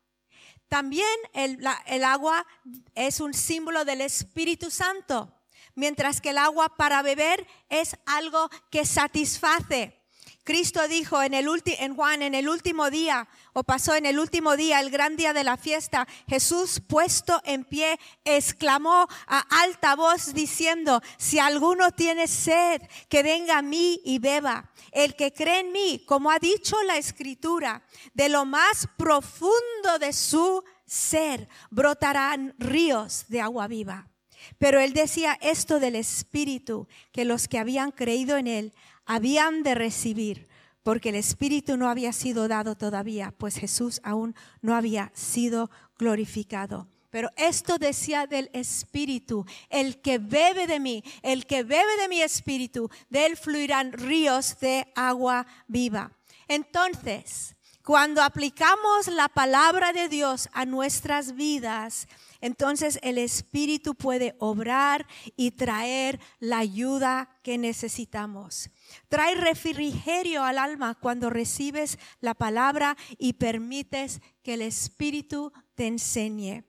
también 0.73 1.05
el, 1.33 2.03
agua 2.03 2.47
es 2.95 3.19
un 3.19 3.35
símbolo 3.35 3.85
del 3.85 4.01
Espíritu 4.01 4.71
Santo, 4.71 5.31
mientras 5.75 6.19
que 6.19 6.31
el 6.31 6.39
agua 6.39 6.75
para 6.77 7.03
beber 7.03 7.45
es 7.69 7.95
algo 8.07 8.49
que 8.71 8.83
satisface, 8.83 10.02
Cristo 10.43 10.85
dijo 10.89 11.21
en, 11.23 11.33
el 11.33 11.47
en 11.65 11.95
Juan, 11.95 12.21
en 12.21 12.35
el 12.35 12.49
último 12.49 12.89
día, 12.89 13.27
o 13.53 13.63
pasó 13.63 13.95
en 13.95 14.05
el 14.05 14.19
último 14.19 14.57
día, 14.57 14.81
el 14.81 14.89
gran 14.89 15.15
día 15.15 15.31
de 15.31 15.45
la 15.45 15.55
fiesta, 15.55 16.05
Jesús 16.27 16.81
puesto 16.85 17.41
en 17.45 17.63
pie, 17.63 17.97
exclamó 18.25 19.07
a 19.27 19.39
alta 19.61 19.95
voz 19.95 20.33
diciendo, 20.33 21.01
si 21.17 21.39
alguno 21.39 21.91
tiene 21.91 22.27
sed, 22.27 22.81
que 23.07 23.23
venga 23.23 23.59
a 23.59 23.61
mí 23.61 24.01
y 24.03 24.19
beba. 24.19 24.69
El 24.91 25.15
que 25.15 25.31
cree 25.31 25.61
en 25.61 25.71
mí, 25.71 26.03
como 26.05 26.29
ha 26.29 26.39
dicho 26.39 26.75
la 26.83 26.97
escritura, 26.97 27.83
de 28.13 28.27
lo 28.27 28.43
más 28.45 28.87
profundo 28.97 29.97
de 29.99 30.11
su 30.11 30.63
ser 30.85 31.47
brotarán 31.71 32.53
ríos 32.57 33.25
de 33.29 33.39
agua 33.39 33.67
viva. 33.67 34.09
Pero 34.57 34.79
él 34.79 34.93
decía 34.93 35.37
esto 35.41 35.79
del 35.79 35.95
Espíritu, 35.95 36.87
que 37.11 37.23
los 37.23 37.47
que 37.47 37.59
habían 37.59 37.91
creído 37.91 38.37
en 38.37 38.47
él 38.47 38.73
habían 39.05 39.63
de 39.63 39.75
recibir, 39.75 40.47
porque 40.83 41.09
el 41.09 41.15
Espíritu 41.15 41.77
no 41.77 41.89
había 41.89 42.13
sido 42.13 42.47
dado 42.47 42.75
todavía, 42.75 43.33
pues 43.37 43.55
Jesús 43.55 44.01
aún 44.03 44.35
no 44.61 44.75
había 44.75 45.11
sido 45.13 45.69
glorificado. 45.97 46.87
Pero 47.09 47.29
esto 47.35 47.77
decía 47.77 48.25
del 48.25 48.49
Espíritu, 48.53 49.45
el 49.69 50.01
que 50.01 50.17
bebe 50.17 50.65
de 50.65 50.79
mí, 50.79 51.03
el 51.21 51.45
que 51.45 51.63
bebe 51.63 51.95
de 52.01 52.07
mi 52.07 52.21
Espíritu, 52.21 52.89
de 53.09 53.27
él 53.27 53.37
fluirán 53.37 53.93
ríos 53.93 54.59
de 54.59 54.91
agua 54.95 55.45
viva. 55.67 56.11
Entonces, 56.47 57.55
cuando 57.83 58.23
aplicamos 58.23 59.07
la 59.07 59.27
palabra 59.27 59.93
de 59.93 60.09
Dios 60.09 60.49
a 60.53 60.65
nuestras 60.65 61.35
vidas, 61.35 62.07
entonces 62.41 62.97
el 63.03 63.17
Espíritu 63.17 63.93
puede 63.93 64.35
obrar 64.39 65.05
y 65.35 65.51
traer 65.51 66.19
la 66.39 66.57
ayuda 66.59 67.29
que 67.43 67.57
necesitamos. 67.57 68.71
Trae 69.09 69.35
refrigerio 69.35 70.43
al 70.43 70.57
alma 70.57 70.95
cuando 70.95 71.29
recibes 71.29 71.99
la 72.19 72.33
palabra 72.33 72.97
y 73.17 73.33
permites 73.33 74.21
que 74.41 74.55
el 74.55 74.61
Espíritu 74.61 75.51
te 75.75 75.87
enseñe. 75.87 76.63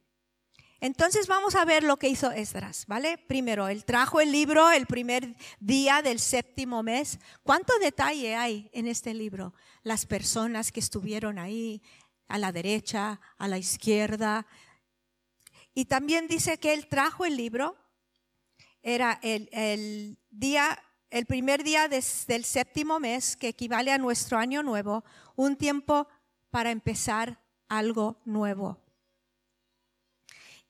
Entonces 0.81 1.27
vamos 1.27 1.55
a 1.55 1.65
ver 1.65 1.83
lo 1.83 1.97
que 1.97 2.09
hizo 2.09 2.31
Esdras, 2.31 2.85
¿vale? 2.87 3.17
Primero, 3.17 3.69
él 3.69 3.87
trajo 3.87 4.21
el 4.21 4.33
libro 4.33 4.71
el 4.71 4.87
primer 4.87 5.35
día 5.59 6.03
del 6.03 6.21
séptimo 6.21 6.83
mes. 6.83 7.19
¿Cuánto 7.43 7.79
detalle 7.79 8.35
hay 8.35 8.69
en 8.75 8.87
este 8.87 9.15
libro? 9.15 9.55
Las 9.83 10.05
personas 10.05 10.73
que 10.73 10.81
estuvieron 10.81 11.39
ahí, 11.39 11.81
a 12.29 12.37
la 12.37 12.53
derecha, 12.53 13.21
a 13.39 13.49
la 13.49 13.57
izquierda, 13.57 14.47
y 15.75 15.87
también 15.87 16.29
dice 16.29 16.59
que 16.59 16.73
él 16.73 16.87
trajo 16.87 17.25
el 17.25 17.37
libro, 17.37 17.77
era 18.83 19.19
el, 19.23 20.19
día, 20.31 20.84
el 21.15 21.27
primer 21.27 21.63
día 21.63 21.87
del 21.87 22.45
séptimo 22.45 22.99
mes, 22.99 23.37
que 23.37 23.47
equivale 23.47 23.93
a 23.93 23.99
nuestro 23.99 24.37
año 24.37 24.65
nuevo, 24.65 25.05
un 25.37 25.55
tiempo 25.55 26.09
para 26.51 26.73
empezar 26.73 27.41
algo 27.69 28.21
nuevo. 28.25 28.81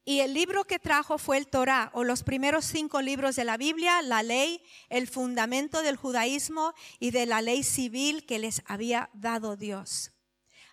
Y 0.05 0.21
el 0.21 0.35
libro 0.35 0.65
que 0.65 0.79
trajo 0.79 1.17
fue 1.17 1.39
el 1.39 1.47
Torah, 1.47 1.91
o 1.95 2.05
los 2.05 2.23
primeros 2.23 2.67
cinco 2.67 3.01
libros 3.01 3.37
de 3.37 3.45
la 3.47 3.57
Biblia, 3.57 4.03
la 4.03 4.23
ley, 4.23 4.63
el 4.91 5.09
fundamento 5.09 5.81
del 5.81 5.97
judaísmo 5.97 6.75
y 6.99 7.11
de 7.11 7.25
la 7.25 7.41
ley 7.41 7.63
civil 7.63 8.27
que 8.27 8.39
les 8.39 8.61
había 8.67 9.09
dado 9.15 9.57
Dios. 9.57 10.13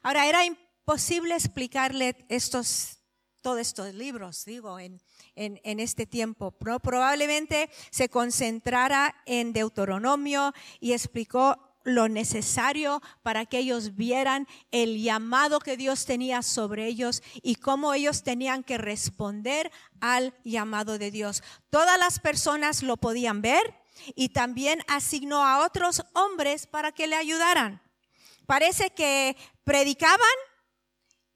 Ahora, 0.04 0.28
era 0.28 0.44
imposible 0.44 1.34
explicarle 1.34 2.26
estos 2.28 3.01
todos 3.42 3.60
estos 3.60 3.94
libros, 3.94 4.46
digo, 4.46 4.80
en, 4.80 5.02
en, 5.36 5.80
este 5.80 6.06
tiempo. 6.06 6.52
Probablemente 6.52 7.70
se 7.90 8.10
concentrara 8.10 9.16
en 9.26 9.54
Deuteronomio 9.54 10.54
y 10.80 10.94
explicó 10.94 11.58
lo 11.84 12.08
necesario 12.08 13.02
para 13.24 13.46
que 13.46 13.58
ellos 13.58 13.96
vieran 13.96 14.48
el 14.72 15.02
llamado 15.02 15.60
que 15.60 15.78
Dios 15.78 16.06
tenía 16.06 16.44
sobre 16.44 16.86
ellos 16.86 17.24
y 17.42 17.56
cómo 17.56 17.94
ellos 17.94 18.24
tenían 18.24 18.64
que 18.64 18.78
responder 18.78 19.72
al 20.00 20.34
llamado 20.44 20.98
de 20.98 21.12
Dios. 21.12 21.44
Todas 21.70 21.98
las 21.98 22.20
personas 22.20 22.84
lo 22.84 22.98
podían 22.98 23.42
ver 23.42 23.76
y 24.16 24.30
también 24.30 24.82
asignó 24.88 25.46
a 25.46 25.66
otros 25.66 26.04
hombres 26.14 26.68
para 26.68 26.92
que 26.92 27.08
le 27.08 27.16
ayudaran. 27.16 27.82
Parece 28.46 28.92
que 28.92 29.36
predicaban 29.64 30.20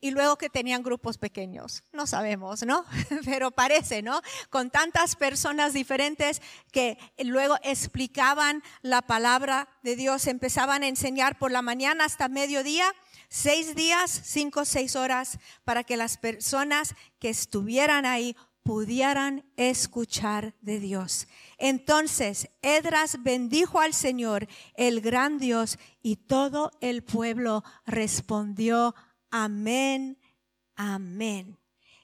y 0.06 0.12
luego 0.12 0.38
que 0.38 0.52
tenían 0.52 0.84
grupos 0.84 1.18
pequeños. 1.18 1.84
No 1.92 2.06
sabemos, 2.06 2.62
¿no? 2.62 2.86
Pero 3.26 3.50
parece, 3.50 4.04
¿no? 4.04 4.22
Con 4.52 4.70
tantas 4.70 5.16
personas 5.16 5.74
diferentes 5.74 6.44
que 6.72 7.00
luego 7.24 7.56
explicaban 7.64 8.62
la 8.84 9.02
palabra 9.02 9.68
de 9.82 9.96
Dios, 9.96 10.28
empezaban 10.28 10.84
a 10.84 10.88
enseñar 10.88 11.40
por 11.40 11.50
la 11.50 11.64
mañana 11.64 12.06
hasta 12.06 12.30
mediodía, 12.30 12.86
seis 13.30 13.74
días, 13.74 14.22
cinco, 14.24 14.64
seis 14.64 14.96
horas, 14.96 15.40
para 15.64 15.84
que 15.84 15.98
las 15.98 16.18
personas 16.18 16.94
que 17.18 17.30
estuvieran 17.30 18.06
ahí 18.06 18.36
pudieran 18.62 19.44
escuchar 19.58 20.54
de 20.62 20.80
Dios. 20.80 21.28
Entonces 21.58 22.50
Edras 22.62 23.24
bendijo 23.24 23.80
al 23.80 23.96
Señor, 23.96 24.48
el 24.76 25.02
gran 25.02 25.40
Dios, 25.40 25.80
y 26.04 26.18
todo 26.18 26.72
el 26.80 27.04
pueblo 27.04 27.64
respondió 27.88 28.94
Amén, 29.38 30.18
amén. 30.77 31.60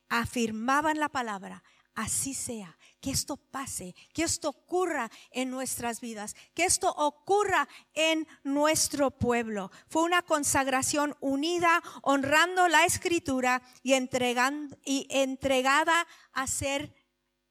Afirmaban 0.09 0.99
la 0.99 1.07
palabra, 1.07 1.63
así 1.95 2.33
sea, 2.33 2.77
que 2.99 3.09
esto 3.09 3.37
pase, 3.37 3.95
que 4.13 4.23
esto 4.23 4.49
ocurra 4.49 5.09
en 5.31 5.49
nuestras 5.49 6.01
vidas, 6.01 6.35
que 6.53 6.65
esto 6.65 6.89
ocurra 6.89 7.69
en 7.93 8.27
nuestro 8.43 9.11
pueblo. 9.11 9.71
Fue 9.87 10.03
una 10.03 10.23
consagración 10.23 11.15
unida, 11.21 11.81
honrando 12.01 12.67
la 12.67 12.83
escritura 12.83 13.61
y, 13.81 13.93
entregada 13.93 14.75
a 16.33 16.47
ser 16.47 16.93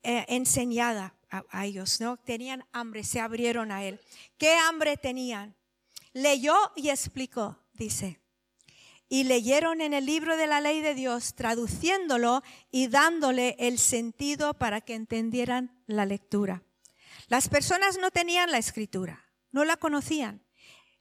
eh, 0.03 0.27
enseñada 0.29 1.17
a, 1.31 1.43
a 1.49 1.65
ellos. 1.65 2.03
¿no? 2.03 2.19
Tenían 2.19 2.67
hambre, 2.73 3.03
se 3.03 3.19
abrieron 3.19 3.73
a 3.73 3.83
él. 3.83 3.99
¿Qué 4.37 4.57
hambre 4.57 4.99
tenían? 4.99 5.57
Leyó 6.13 6.55
y 6.77 6.91
explicó, 6.91 7.57
dice 7.73 8.20
y 9.13 9.25
leyeron 9.25 9.81
en 9.81 9.93
el 9.93 10.07
libro 10.07 10.37
de 10.37 10.47
la 10.47 10.61
ley 10.61 10.81
de 10.81 10.95
Dios, 10.95 11.35
traduciéndolo 11.35 12.43
y 12.71 12.87
dándole 12.87 13.57
el 13.59 13.79
sentido 13.79 14.55
para 14.55 14.81
que 14.81 14.95
entendieran 14.95 15.83
la 15.87 16.07
lectura. 16.07 16.63
Las 17.27 17.49
personas 17.49 17.99
no 17.99 18.13
tenían 18.13 18.53
la 18.53 18.59
escritura, 18.59 19.27
no 19.51 19.65
la 19.65 19.77
conocían. 19.77 20.47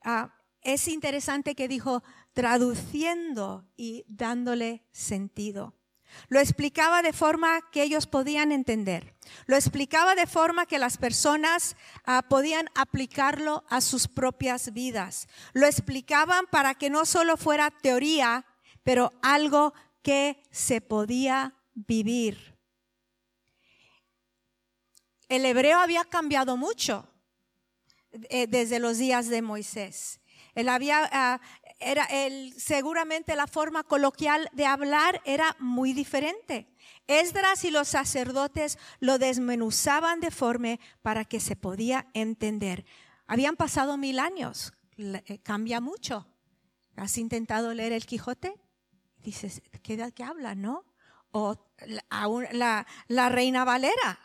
Ah, 0.03 0.35
es 0.61 0.87
interesante 0.87 1.53
que 1.53 1.67
dijo 1.67 2.03
traduciendo 2.33 3.69
y 3.77 4.05
dándole 4.07 4.83
sentido. 4.91 5.78
Lo 6.27 6.39
explicaba 6.39 7.01
de 7.01 7.13
forma 7.13 7.61
que 7.71 7.83
ellos 7.83 8.07
podían 8.07 8.51
entender. 8.51 9.15
Lo 9.45 9.55
explicaba 9.55 10.15
de 10.15 10.27
forma 10.27 10.65
que 10.65 10.79
las 10.79 10.97
personas 10.97 11.75
ah, 12.05 12.23
podían 12.29 12.69
aplicarlo 12.75 13.63
a 13.69 13.81
sus 13.81 14.07
propias 14.07 14.73
vidas. 14.73 15.27
Lo 15.53 15.65
explicaban 15.65 16.45
para 16.47 16.75
que 16.75 16.89
no 16.89 17.05
solo 17.05 17.37
fuera 17.37 17.71
teoría, 17.71 18.45
pero 18.83 19.11
algo 19.21 19.73
que 20.01 20.41
se 20.51 20.81
podía 20.81 21.55
vivir. 21.73 22.57
El 25.27 25.45
hebreo 25.45 25.79
había 25.79 26.05
cambiado 26.05 26.57
mucho 26.57 27.07
eh, 28.11 28.47
desde 28.47 28.79
los 28.79 28.97
días 28.97 29.27
de 29.27 29.41
Moisés. 29.41 30.19
Él 30.55 30.67
había, 30.67 31.07
ah, 31.11 31.39
era 31.79 32.05
el, 32.05 32.53
seguramente 32.57 33.35
la 33.35 33.47
forma 33.47 33.83
coloquial 33.83 34.49
de 34.53 34.65
hablar 34.65 35.21
era 35.25 35.55
muy 35.59 35.93
diferente. 35.93 36.67
Esdras 37.07 37.63
y 37.63 37.71
los 37.71 37.87
sacerdotes 37.87 38.77
lo 38.99 39.17
desmenuzaban 39.17 40.19
de 40.19 40.31
forma 40.31 40.77
para 41.01 41.25
que 41.25 41.39
se 41.39 41.55
podía 41.55 42.07
entender. 42.13 42.85
Habían 43.27 43.55
pasado 43.55 43.97
mil 43.97 44.19
años, 44.19 44.73
eh, 44.97 45.39
cambia 45.43 45.79
mucho. 45.79 46.27
¿Has 46.95 47.17
intentado 47.17 47.73
leer 47.73 47.93
el 47.93 48.05
Quijote? 48.05 48.59
Dices, 49.17 49.61
¿qué, 49.81 50.11
qué 50.13 50.23
habla, 50.23 50.55
no? 50.55 50.85
O 51.31 51.55
la, 52.51 52.85
la 53.07 53.29
Reina 53.29 53.63
Valera, 53.63 54.19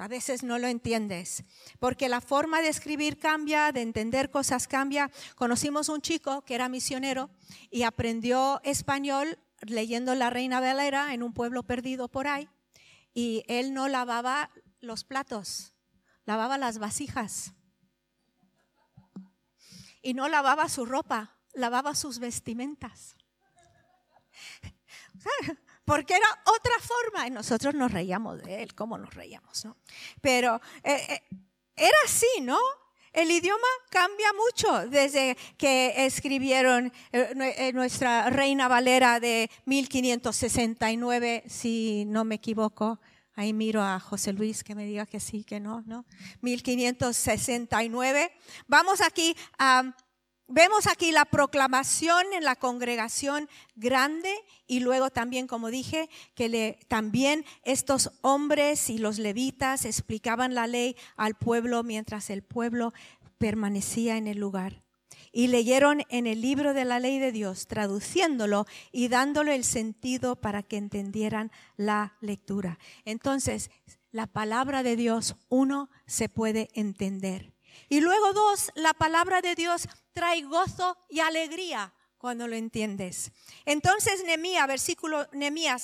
a 0.00 0.08
veces 0.08 0.42
no 0.42 0.58
lo 0.58 0.66
entiendes, 0.66 1.44
porque 1.78 2.08
la 2.08 2.22
forma 2.22 2.62
de 2.62 2.68
escribir 2.68 3.18
cambia, 3.18 3.70
de 3.70 3.82
entender 3.82 4.30
cosas 4.30 4.66
cambia. 4.66 5.10
Conocimos 5.36 5.90
un 5.90 6.00
chico 6.00 6.42
que 6.42 6.54
era 6.54 6.70
misionero 6.70 7.28
y 7.70 7.82
aprendió 7.82 8.62
español 8.64 9.38
leyendo 9.60 10.14
La 10.14 10.30
Reina 10.30 10.58
Valera 10.58 11.12
en 11.12 11.22
un 11.22 11.34
pueblo 11.34 11.64
perdido 11.64 12.08
por 12.08 12.28
ahí 12.28 12.48
y 13.12 13.44
él 13.46 13.74
no 13.74 13.88
lavaba 13.88 14.50
los 14.80 15.04
platos, 15.04 15.74
lavaba 16.24 16.56
las 16.56 16.78
vasijas. 16.78 17.52
Y 20.00 20.14
no 20.14 20.30
lavaba 20.30 20.70
su 20.70 20.86
ropa, 20.86 21.36
lavaba 21.52 21.94
sus 21.94 22.20
vestimentas. 22.20 23.16
porque 25.90 26.14
era 26.14 26.28
otra 26.44 26.74
forma. 26.78 27.26
Y 27.26 27.30
nosotros 27.30 27.74
nos 27.74 27.90
reíamos 27.90 28.40
de 28.40 28.62
él, 28.62 28.74
¿cómo 28.76 28.96
nos 28.96 29.12
reíamos? 29.12 29.66
Pero 30.20 30.60
eh, 30.84 31.04
eh, 31.08 31.20
era 31.74 31.96
así, 32.04 32.28
¿no? 32.42 32.58
El 33.12 33.28
idioma 33.32 33.66
cambia 33.90 34.28
mucho 34.32 34.88
desde 34.88 35.36
que 35.58 36.06
escribieron 36.06 36.92
eh, 37.10 37.72
nuestra 37.74 38.30
Reina 38.30 38.68
Valera 38.68 39.18
de 39.18 39.50
1569, 39.64 41.42
si 41.48 42.04
no 42.06 42.24
me 42.24 42.36
equivoco. 42.36 43.00
Ahí 43.34 43.52
miro 43.52 43.82
a 43.82 43.98
José 43.98 44.32
Luis 44.32 44.62
que 44.62 44.76
me 44.76 44.84
diga 44.84 45.06
que 45.06 45.18
sí, 45.18 45.42
que 45.42 45.58
no, 45.58 45.82
¿no? 45.86 46.04
1569. 46.40 48.32
Vamos 48.68 49.00
aquí 49.00 49.36
a 49.58 49.92
Vemos 50.52 50.88
aquí 50.88 51.12
la 51.12 51.26
proclamación 51.26 52.24
en 52.32 52.42
la 52.42 52.56
congregación 52.56 53.48
grande 53.76 54.34
y 54.66 54.80
luego 54.80 55.10
también, 55.10 55.46
como 55.46 55.70
dije, 55.70 56.10
que 56.34 56.48
le, 56.48 56.76
también 56.88 57.44
estos 57.62 58.10
hombres 58.20 58.90
y 58.90 58.98
los 58.98 59.20
levitas 59.20 59.84
explicaban 59.84 60.56
la 60.56 60.66
ley 60.66 60.96
al 61.16 61.36
pueblo 61.36 61.84
mientras 61.84 62.30
el 62.30 62.42
pueblo 62.42 62.92
permanecía 63.38 64.16
en 64.16 64.26
el 64.26 64.38
lugar. 64.38 64.82
Y 65.30 65.46
leyeron 65.46 66.02
en 66.08 66.26
el 66.26 66.40
libro 66.40 66.74
de 66.74 66.84
la 66.84 66.98
ley 66.98 67.20
de 67.20 67.30
Dios, 67.30 67.68
traduciéndolo 67.68 68.66
y 68.90 69.06
dándole 69.06 69.54
el 69.54 69.62
sentido 69.62 70.34
para 70.34 70.64
que 70.64 70.78
entendieran 70.78 71.52
la 71.76 72.16
lectura. 72.20 72.80
Entonces, 73.04 73.70
la 74.10 74.26
palabra 74.26 74.82
de 74.82 74.96
Dios, 74.96 75.36
uno, 75.48 75.90
se 76.06 76.28
puede 76.28 76.70
entender. 76.74 77.52
Y 77.88 78.00
luego 78.00 78.32
dos, 78.32 78.70
la 78.74 78.94
palabra 78.94 79.40
de 79.40 79.54
Dios 79.54 79.88
trae 80.12 80.42
gozo 80.42 80.96
y 81.08 81.20
alegría 81.20 81.92
cuando 82.20 82.46
lo 82.46 82.54
entiendes. 82.54 83.32
Entonces 83.64 84.22
Nehemías, 84.24 84.68
versículo, 84.68 85.26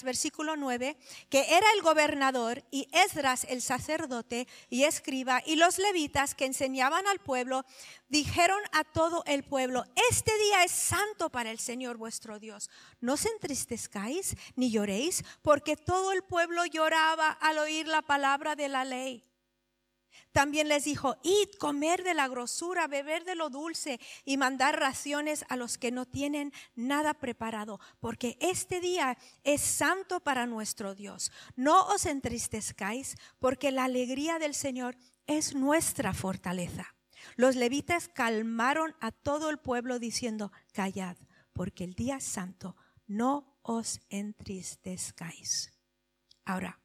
versículo 0.05 0.55
9, 0.55 0.99
que 1.31 1.57
era 1.57 1.67
el 1.75 1.83
gobernador 1.83 2.63
y 2.71 2.89
Esdras 2.93 3.47
el 3.49 3.63
sacerdote 3.63 4.47
y 4.69 4.85
escriba 4.85 5.43
y 5.47 5.57
los 5.57 5.79
levitas 5.79 6.35
que 6.35 6.45
enseñaban 6.45 7.07
al 7.07 7.21
pueblo, 7.21 7.65
dijeron 8.09 8.61
a 8.73 8.85
todo 8.85 9.25
el 9.27 9.45
pueblo, 9.45 9.87
este 10.11 10.37
día 10.39 10.63
es 10.63 10.73
santo 10.73 11.31
para 11.31 11.51
el 11.51 11.59
Señor 11.59 11.97
vuestro 11.97 12.39
Dios. 12.39 12.69
No 13.01 13.15
os 13.15 13.25
entristezcáis 13.25 14.37
ni 14.57 14.71
lloréis, 14.71 15.25
porque 15.41 15.75
todo 15.75 16.13
el 16.13 16.23
pueblo 16.23 16.67
lloraba 16.67 17.31
al 17.31 17.57
oír 17.57 17.89
la 17.89 18.03
palabra 18.03 18.55
de 18.57 18.69
la 18.69 18.85
ley. 18.85 19.26
También 20.37 20.69
les 20.69 20.85
dijo, 20.85 21.17
id, 21.23 21.49
comer 21.59 22.05
de 22.05 22.13
la 22.13 22.29
grosura, 22.29 22.89
beber 22.89 23.25
de 23.25 23.35
lo 23.35 23.49
dulce 23.49 23.99
y 24.27 24.37
mandar 24.37 24.79
raciones 24.79 25.47
a 25.49 25.57
los 25.57 25.79
que 25.79 25.91
no 25.91 26.05
tienen 26.05 26.53
nada 26.75 27.15
preparado, 27.15 27.81
porque 28.01 28.37
este 28.43 28.83
día 28.83 29.17
es 29.45 29.63
santo 29.63 30.21
para 30.21 30.45
nuestro 30.45 30.95
Dios. 30.95 31.33
No 31.55 31.87
os 31.87 32.05
entristezcáis, 32.05 33.17
porque 33.39 33.71
la 33.71 33.85
alegría 33.85 34.39
del 34.39 34.53
Señor 34.53 34.99
es 35.27 35.55
nuestra 35.55 36.13
fortaleza. 36.13 36.95
Los 37.37 37.57
levitas 37.57 38.09
calmaron 38.09 38.95
a 39.01 39.13
todo 39.13 39.49
el 39.49 39.57
pueblo 39.57 39.99
diciendo, 39.99 40.53
callad, 40.75 41.17
porque 41.55 41.85
el 41.85 41.95
día 41.95 42.21
santo, 42.21 42.77
no 43.07 43.59
os 43.63 44.01
entristezcáis. 44.11 45.73
Ahora, 46.45 46.79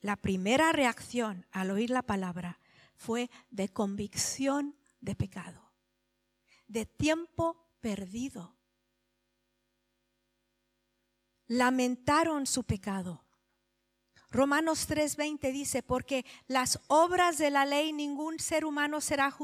la 0.00 0.16
primera 0.16 0.72
reacción 0.72 1.46
al 1.50 1.70
oír 1.70 1.90
la 1.90 2.02
palabra 2.02 2.58
fue 2.96 3.30
de 3.50 3.68
convicción 3.68 4.76
de 5.00 5.14
pecado, 5.14 5.72
de 6.66 6.86
tiempo 6.86 7.68
perdido. 7.80 8.56
Lamentaron 11.46 12.46
su 12.46 12.64
pecado. 12.64 13.24
Romanos 14.30 14.86
3:20 14.88 15.50
dice, 15.50 15.82
porque 15.82 16.24
las 16.46 16.78
obras 16.86 17.36
de 17.36 17.50
la 17.50 17.66
ley 17.66 17.92
ningún 17.92 18.38
ser 18.38 18.64
humano 18.64 19.00
será 19.00 19.34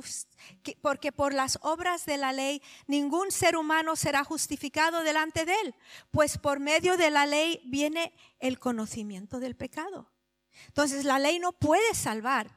porque 0.81 1.11
por 1.11 1.35
las 1.35 1.59
obras 1.63 2.07
de 2.07 2.19
la 2.19 2.33
ley 2.33 2.63
ningún 2.87 3.33
ser 3.33 3.57
humano 3.57 3.97
será 3.97 4.23
justificado 4.23 5.03
delante 5.03 5.45
de 5.45 5.55
él, 5.65 5.75
pues 6.13 6.39
por 6.39 6.61
medio 6.61 6.97
de 6.97 7.11
la 7.11 7.27
ley 7.27 7.61
viene 7.65 8.13
el 8.39 8.61
conocimiento 8.61 9.41
del 9.41 9.57
pecado. 9.57 10.13
Entonces 10.69 11.05
la 11.05 11.19
ley 11.19 11.39
no 11.39 11.53
puede 11.53 11.95
salvar, 11.95 12.51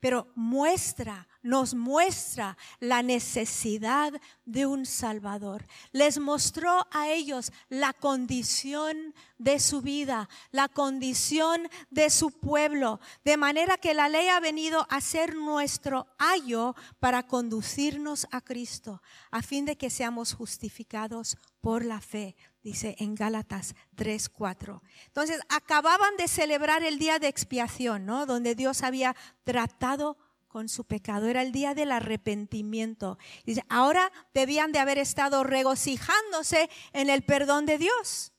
pero 0.00 0.30
muestra, 0.36 1.26
nos 1.42 1.74
muestra 1.74 2.56
la 2.78 3.02
necesidad 3.02 4.12
de 4.44 4.66
un 4.66 4.86
Salvador. 4.86 5.66
Les 5.92 6.18
mostró 6.18 6.86
a 6.92 7.08
ellos 7.08 7.52
la 7.68 7.92
condición 7.92 9.14
de 9.38 9.58
su 9.58 9.82
vida, 9.82 10.28
la 10.52 10.68
condición 10.68 11.68
de 11.90 12.10
su 12.10 12.30
pueblo, 12.30 13.00
de 13.24 13.36
manera 13.36 13.76
que 13.76 13.94
la 13.94 14.08
ley 14.08 14.28
ha 14.28 14.40
venido 14.40 14.86
a 14.88 15.00
ser 15.00 15.34
nuestro 15.34 16.06
ayo 16.18 16.76
para 17.00 17.26
conducirnos 17.26 18.28
a 18.30 18.40
Cristo, 18.40 19.02
a 19.30 19.42
fin 19.42 19.64
de 19.64 19.76
que 19.76 19.90
seamos 19.90 20.32
justificados 20.32 21.36
por 21.60 21.84
la 21.84 22.00
fe 22.00 22.36
dice 22.62 22.96
en 22.98 23.14
Gálatas 23.14 23.74
3, 23.96 24.28
4. 24.28 24.82
Entonces, 25.06 25.40
acababan 25.48 26.16
de 26.16 26.28
celebrar 26.28 26.82
el 26.82 26.98
día 26.98 27.18
de 27.18 27.28
expiación, 27.28 28.06
¿no? 28.06 28.26
Donde 28.26 28.54
Dios 28.54 28.82
había 28.82 29.16
tratado 29.44 30.16
con 30.48 30.68
su 30.68 30.84
pecado. 30.84 31.28
Era 31.28 31.42
el 31.42 31.52
día 31.52 31.74
del 31.74 31.92
arrepentimiento. 31.92 33.18
Dice, 33.44 33.64
ahora 33.68 34.10
debían 34.34 34.72
de 34.72 34.78
haber 34.78 34.98
estado 34.98 35.44
regocijándose 35.44 36.68
en 36.92 37.10
el 37.10 37.22
perdón 37.22 37.66
de 37.66 37.78
Dios. 37.78 38.32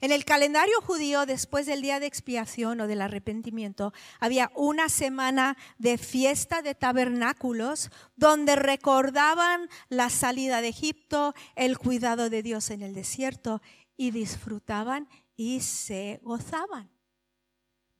En 0.00 0.12
el 0.12 0.24
calendario 0.24 0.80
judío, 0.80 1.26
después 1.26 1.66
del 1.66 1.82
día 1.82 2.00
de 2.00 2.06
expiación 2.06 2.80
o 2.80 2.86
del 2.86 3.02
arrepentimiento, 3.02 3.92
había 4.20 4.50
una 4.54 4.88
semana 4.88 5.56
de 5.78 5.98
fiesta 5.98 6.62
de 6.62 6.74
tabernáculos 6.74 7.90
donde 8.16 8.56
recordaban 8.56 9.68
la 9.88 10.10
salida 10.10 10.60
de 10.60 10.68
Egipto, 10.68 11.34
el 11.56 11.78
cuidado 11.78 12.30
de 12.30 12.42
Dios 12.42 12.70
en 12.70 12.82
el 12.82 12.94
desierto 12.94 13.60
y 13.96 14.10
disfrutaban 14.10 15.08
y 15.36 15.60
se 15.60 16.20
gozaban. 16.22 16.90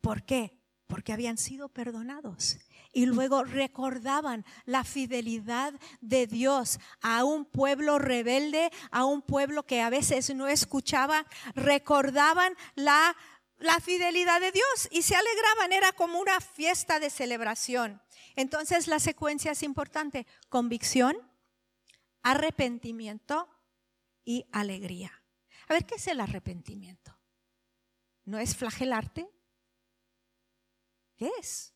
¿Por 0.01 0.23
qué? 0.25 0.58
Porque 0.89 1.13
habían 1.13 1.39
sido 1.39 1.69
perdonados 1.69 2.59
y 2.93 3.07
luego 3.07 3.45
recordaban 3.45 4.45
la 4.65 4.83
fidelidad 4.83 5.73
de 6.01 6.27
Dios 6.27 6.81
a 7.01 7.23
un 7.23 7.45
pueblo 7.45 7.99
rebelde, 7.99 8.73
a 8.91 9.05
un 9.05 9.23
pueblo 9.23 9.65
que 9.65 9.81
a 9.81 9.91
veces 9.91 10.35
no 10.35 10.49
escuchaba, 10.49 11.27
recordaban 11.55 12.57
la, 12.75 13.17
la 13.59 13.79
fidelidad 13.81 14.41
de 14.41 14.51
Dios 14.51 14.89
y 14.91 15.03
se 15.03 15.15
alegraban, 15.15 15.73
era 15.73 15.93
como 15.93 16.19
una 16.19 16.41
fiesta 16.41 16.99
de 16.99 17.11
celebración. 17.11 18.03
Entonces 18.35 18.89
la 18.89 18.99
secuencia 18.99 19.53
es 19.53 19.63
importante, 19.63 20.27
convicción, 20.49 21.17
arrepentimiento 22.23 23.49
y 24.25 24.47
alegría. 24.53 25.23
A 25.69 25.75
ver, 25.75 25.85
¿qué 25.87 25.97
es 25.97 26.07
el 26.09 26.21
arrepentimiento? 26.21 27.17
¿No 28.25 28.39
es 28.39 28.57
flagelarte? 28.57 29.29
¿Qué 31.19 31.31
es? 31.41 31.75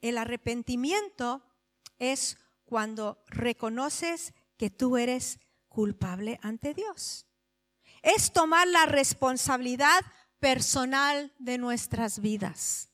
El 0.00 0.16
arrepentimiento 0.16 1.44
es 1.98 2.38
cuando 2.64 3.22
reconoces 3.28 4.32
que 4.56 4.70
tú 4.70 4.96
eres 4.96 5.38
culpable 5.68 6.40
ante 6.42 6.72
Dios. 6.72 7.26
Es 8.02 8.32
tomar 8.32 8.66
la 8.66 8.86
responsabilidad 8.86 10.00
personal 10.40 11.34
de 11.38 11.58
nuestras 11.58 12.20
vidas. 12.20 12.88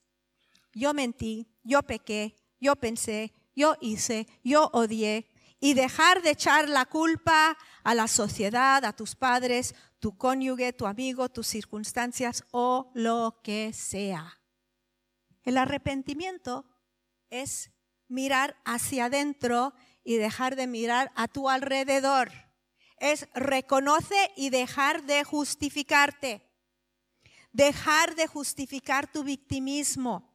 Yo 0.75 0.95
mentí, 0.95 1.49
yo 1.63 1.83
pequé, 1.85 2.35
yo 2.61 2.75
pensé, 2.75 3.33
yo 3.55 3.77
hice, 3.81 4.27
yo 4.43 4.69
odié 4.73 5.31
y 5.61 5.75
dejar 5.75 6.23
de 6.23 6.31
echar 6.31 6.69
la 6.69 6.87
culpa 6.87 7.57
a 7.85 7.95
la 7.95 8.09
sociedad, 8.09 8.85
a 8.85 8.97
tus 8.97 9.15
padres, 9.15 9.77
tu 10.01 10.17
cónyuge, 10.17 10.73
tu 10.73 10.87
amigo, 10.87 11.29
tus 11.29 11.47
circunstancias 11.47 12.43
o 12.51 12.91
lo 12.95 13.39
que 13.45 13.73
sea. 13.73 14.42
El 15.45 15.59
arrepentimiento 15.59 16.65
es 17.31 17.71
mirar 18.09 18.57
hacia 18.65 19.07
adentro 19.07 19.75
y 20.05 20.17
dejar 20.17 20.57
de 20.57 20.67
mirar 20.67 21.13
a 21.15 21.29
tu 21.29 21.49
alrededor. 21.49 22.31
Es 22.99 23.29
reconoce 23.35 24.33
y 24.37 24.51
dejar 24.51 25.05
de 25.05 25.25
justificarte. 25.25 26.49
Dejar 27.53 28.15
de 28.15 28.27
justificar 28.27 29.11
tu 29.11 29.25
victimismo. 29.25 30.33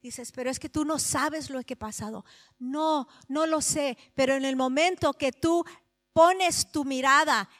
Dices, 0.00 0.32
pero 0.32 0.48
es 0.48 0.58
que 0.58 0.70
tú 0.70 0.84
no 0.84 0.98
sabes 0.98 1.50
lo 1.50 1.62
que 1.62 1.74
ha 1.74 1.78
pasado. 1.78 2.24
No, 2.58 3.06
no 3.28 3.46
lo 3.46 3.60
sé, 3.60 3.98
pero 4.14 4.34
en 4.34 4.46
el 4.46 4.56
momento 4.56 5.12
que 5.12 5.30
tú 5.30 5.64
pones 6.12 6.72
tu 6.72 6.84
mirada 6.84 7.50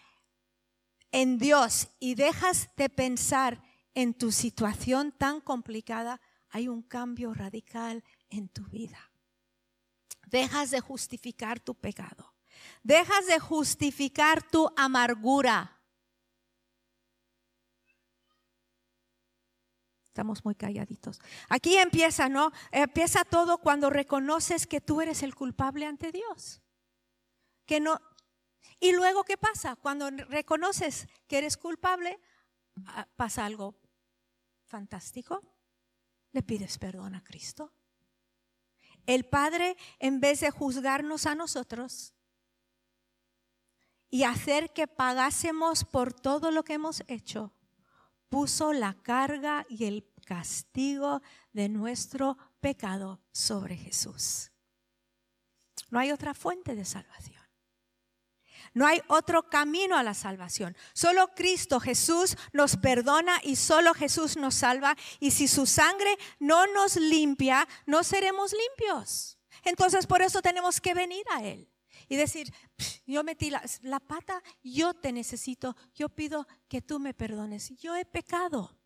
en 1.12 1.38
Dios 1.38 1.88
y 1.98 2.14
dejas 2.14 2.70
de 2.76 2.88
pensar 2.88 3.62
en 3.94 4.14
tu 4.14 4.32
situación 4.32 5.12
tan 5.12 5.40
complicada, 5.40 6.20
hay 6.50 6.68
un 6.68 6.82
cambio 6.82 7.32
radical 7.32 8.04
en 8.28 8.48
tu 8.48 8.64
vida. 8.66 9.10
Dejas 10.26 10.70
de 10.70 10.80
justificar 10.80 11.60
tu 11.60 11.74
pecado. 11.74 12.34
Dejas 12.82 13.26
de 13.26 13.38
justificar 13.38 14.42
tu 14.42 14.70
amargura. 14.76 15.80
Estamos 20.04 20.44
muy 20.44 20.54
calladitos. 20.54 21.20
Aquí 21.48 21.76
empieza, 21.76 22.28
¿no? 22.28 22.50
Empieza 22.72 23.24
todo 23.24 23.58
cuando 23.58 23.90
reconoces 23.90 24.66
que 24.66 24.80
tú 24.80 25.00
eres 25.00 25.22
el 25.22 25.34
culpable 25.34 25.86
ante 25.86 26.10
Dios. 26.10 26.60
Que 27.64 27.80
no. 27.80 28.00
Y 28.80 28.92
luego, 28.92 29.24
¿qué 29.24 29.36
pasa? 29.36 29.76
Cuando 29.76 30.10
reconoces 30.10 31.06
que 31.28 31.38
eres 31.38 31.56
culpable, 31.56 32.20
ah, 32.86 33.06
pasa 33.16 33.46
algo 33.46 33.80
fantástico. 34.66 35.42
Le 36.32 36.42
pides 36.42 36.78
perdón 36.78 37.14
a 37.14 37.24
Cristo. 37.24 37.72
El 39.06 39.24
Padre, 39.24 39.76
en 39.98 40.20
vez 40.20 40.40
de 40.40 40.50
juzgarnos 40.50 41.26
a 41.26 41.34
nosotros 41.34 42.14
y 44.10 44.24
hacer 44.24 44.72
que 44.72 44.86
pagásemos 44.86 45.84
por 45.84 46.12
todo 46.12 46.50
lo 46.50 46.64
que 46.64 46.74
hemos 46.74 47.02
hecho, 47.08 47.54
puso 48.28 48.72
la 48.72 48.94
carga 49.02 49.66
y 49.68 49.84
el 49.84 50.08
castigo 50.24 51.22
de 51.52 51.68
nuestro 51.68 52.38
pecado 52.60 53.20
sobre 53.32 53.76
Jesús. 53.76 54.52
No 55.90 55.98
hay 55.98 56.12
otra 56.12 56.34
fuente 56.34 56.76
de 56.76 56.84
salvación. 56.84 57.39
No 58.72 58.86
hay 58.86 59.02
otro 59.08 59.48
camino 59.48 59.96
a 59.96 60.02
la 60.02 60.14
salvación. 60.14 60.76
Solo 60.92 61.28
Cristo 61.34 61.80
Jesús 61.80 62.36
nos 62.52 62.76
perdona 62.76 63.40
y 63.42 63.56
solo 63.56 63.94
Jesús 63.94 64.36
nos 64.36 64.54
salva. 64.54 64.96
Y 65.18 65.32
si 65.32 65.48
su 65.48 65.66
sangre 65.66 66.16
no 66.38 66.66
nos 66.68 66.96
limpia, 66.96 67.66
no 67.86 68.04
seremos 68.04 68.52
limpios. 68.52 69.38
Entonces 69.64 70.06
por 70.06 70.22
eso 70.22 70.40
tenemos 70.40 70.80
que 70.80 70.94
venir 70.94 71.24
a 71.32 71.42
Él 71.42 71.68
y 72.08 72.16
decir, 72.16 72.52
yo 73.06 73.22
metí 73.22 73.50
la, 73.50 74.00
pata, 74.00 74.42
yo 74.62 74.94
te 74.94 75.12
necesito, 75.12 75.76
yo 75.94 76.08
pido 76.08 76.46
que 76.68 76.82
tú 76.82 76.98
me 76.98 77.14
perdones, 77.14 77.70
yo 77.78 77.94
he 77.94 78.04
pecado. 78.04 78.76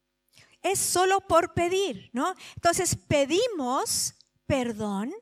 Es 0.62 0.78
solo 0.78 1.20
por 1.20 1.54
pedir, 1.54 2.10
¿no? 2.12 2.34
Entonces 2.54 2.96
pedimos 2.96 4.14
perdón 4.46 5.12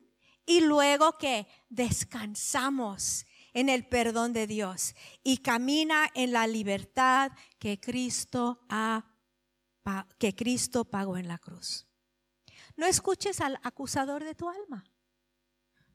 y 0.45 0.61
luego 0.61 1.17
que 1.17 1.47
descansamos 1.69 3.25
en 3.53 3.69
el 3.69 3.87
perdón 3.87 4.33
de 4.33 4.47
Dios 4.47 4.95
y 5.23 5.37
camina 5.37 6.09
en 6.13 6.31
la 6.31 6.47
libertad 6.47 7.31
que 7.59 7.79
Cristo 7.79 8.61
ha 8.69 9.05
que 10.17 10.33
Cristo 10.33 10.85
pagó 10.85 11.17
en 11.17 11.27
la 11.27 11.37
cruz. 11.37 11.87
No 12.77 12.85
escuches 12.85 13.41
al 13.41 13.59
acusador 13.63 14.23
de 14.23 14.33
tu 14.33 14.49
alma. 14.49 14.85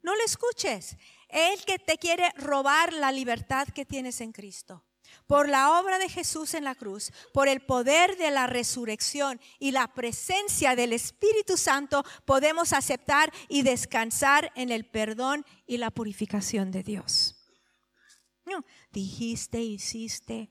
No 0.01 0.15
le 0.15 0.23
escuches. 0.23 0.97
Él 1.27 1.59
que 1.65 1.79
te 1.79 1.97
quiere 1.97 2.31
robar 2.37 2.93
la 2.93 3.11
libertad 3.11 3.67
que 3.67 3.85
tienes 3.85 4.21
en 4.21 4.31
Cristo. 4.31 4.85
Por 5.25 5.49
la 5.49 5.79
obra 5.79 5.97
de 5.97 6.07
Jesús 6.07 6.53
en 6.53 6.63
la 6.63 6.75
cruz, 6.75 7.11
por 7.33 7.47
el 7.47 7.61
poder 7.61 8.15
de 8.17 8.29
la 8.29 8.45
resurrección 8.45 9.41
y 9.57 9.71
la 9.71 9.87
presencia 9.87 10.75
del 10.75 10.93
Espíritu 10.93 11.57
Santo, 11.57 12.03
podemos 12.25 12.73
aceptar 12.73 13.33
y 13.47 13.63
descansar 13.63 14.51
en 14.55 14.71
el 14.71 14.85
perdón 14.85 15.45
y 15.65 15.77
la 15.77 15.89
purificación 15.89 16.69
de 16.71 16.83
Dios. 16.83 17.38
Dijiste, 18.91 19.61
hiciste. 19.61 20.49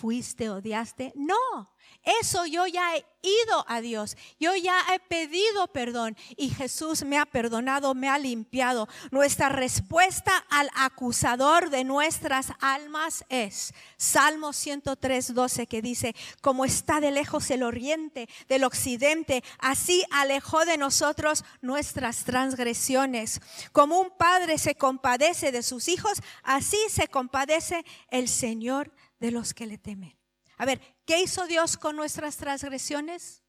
Fuiste, 0.00 0.48
odiaste. 0.48 1.12
No. 1.14 1.70
Eso 2.02 2.46
yo 2.46 2.66
ya 2.66 2.96
he 2.96 3.04
ido 3.22 3.64
a 3.68 3.82
Dios. 3.82 4.16
Yo 4.38 4.54
ya 4.56 4.74
he 4.94 4.98
pedido 5.00 5.66
perdón 5.68 6.16
y 6.38 6.48
Jesús 6.48 7.04
me 7.04 7.18
ha 7.18 7.26
perdonado, 7.26 7.94
me 7.94 8.08
ha 8.08 8.18
limpiado. 8.18 8.88
Nuestra 9.10 9.50
respuesta 9.50 10.32
al 10.48 10.70
acusador 10.74 11.68
de 11.68 11.84
nuestras 11.84 12.52
almas 12.60 13.24
es 13.28 13.74
Salmo 13.98 14.54
103, 14.54 15.34
12 15.34 15.66
que 15.66 15.82
dice, 15.82 16.16
como 16.40 16.64
está 16.64 17.00
de 17.00 17.10
lejos 17.10 17.50
el 17.50 17.62
oriente 17.62 18.30
del 18.48 18.64
occidente, 18.64 19.44
así 19.58 20.02
alejó 20.10 20.64
de 20.64 20.78
nosotros 20.78 21.44
nuestras 21.60 22.24
transgresiones. 22.24 23.42
Como 23.72 24.00
un 24.00 24.10
padre 24.16 24.56
se 24.56 24.74
compadece 24.74 25.52
de 25.52 25.62
sus 25.62 25.88
hijos, 25.88 26.22
así 26.42 26.78
se 26.88 27.08
compadece 27.08 27.84
el 28.10 28.26
Señor 28.28 28.90
de 29.20 29.30
los 29.30 29.54
que 29.54 29.66
le 29.66 29.78
temen. 29.78 30.18
A 30.56 30.64
ver, 30.64 30.80
¿qué 31.06 31.22
hizo 31.22 31.46
Dios 31.46 31.76
con 31.76 31.96
nuestras 31.96 32.36
transgresiones? 32.36 33.42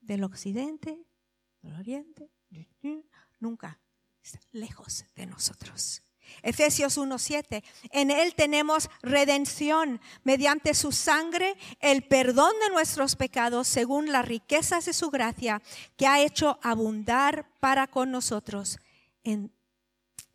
Del 0.00 0.24
occidente, 0.24 1.04
del 1.60 1.74
oriente, 1.74 2.30
nunca, 3.38 3.80
lejos 4.52 5.04
de 5.14 5.26
nosotros. 5.26 6.02
Efesios 6.42 6.96
1:7. 6.96 7.62
En 7.90 8.10
Él 8.10 8.34
tenemos 8.34 8.88
redención 9.02 10.00
mediante 10.22 10.74
su 10.74 10.92
sangre, 10.92 11.56
el 11.80 12.02
perdón 12.02 12.52
de 12.60 12.72
nuestros 12.72 13.16
pecados 13.16 13.68
según 13.68 14.12
las 14.12 14.26
riquezas 14.26 14.86
de 14.86 14.92
su 14.92 15.10
gracia 15.10 15.60
que 15.96 16.06
ha 16.06 16.20
hecho 16.20 16.58
abundar 16.62 17.50
para 17.58 17.88
con 17.88 18.10
nosotros 18.10 18.78
en, 19.24 19.52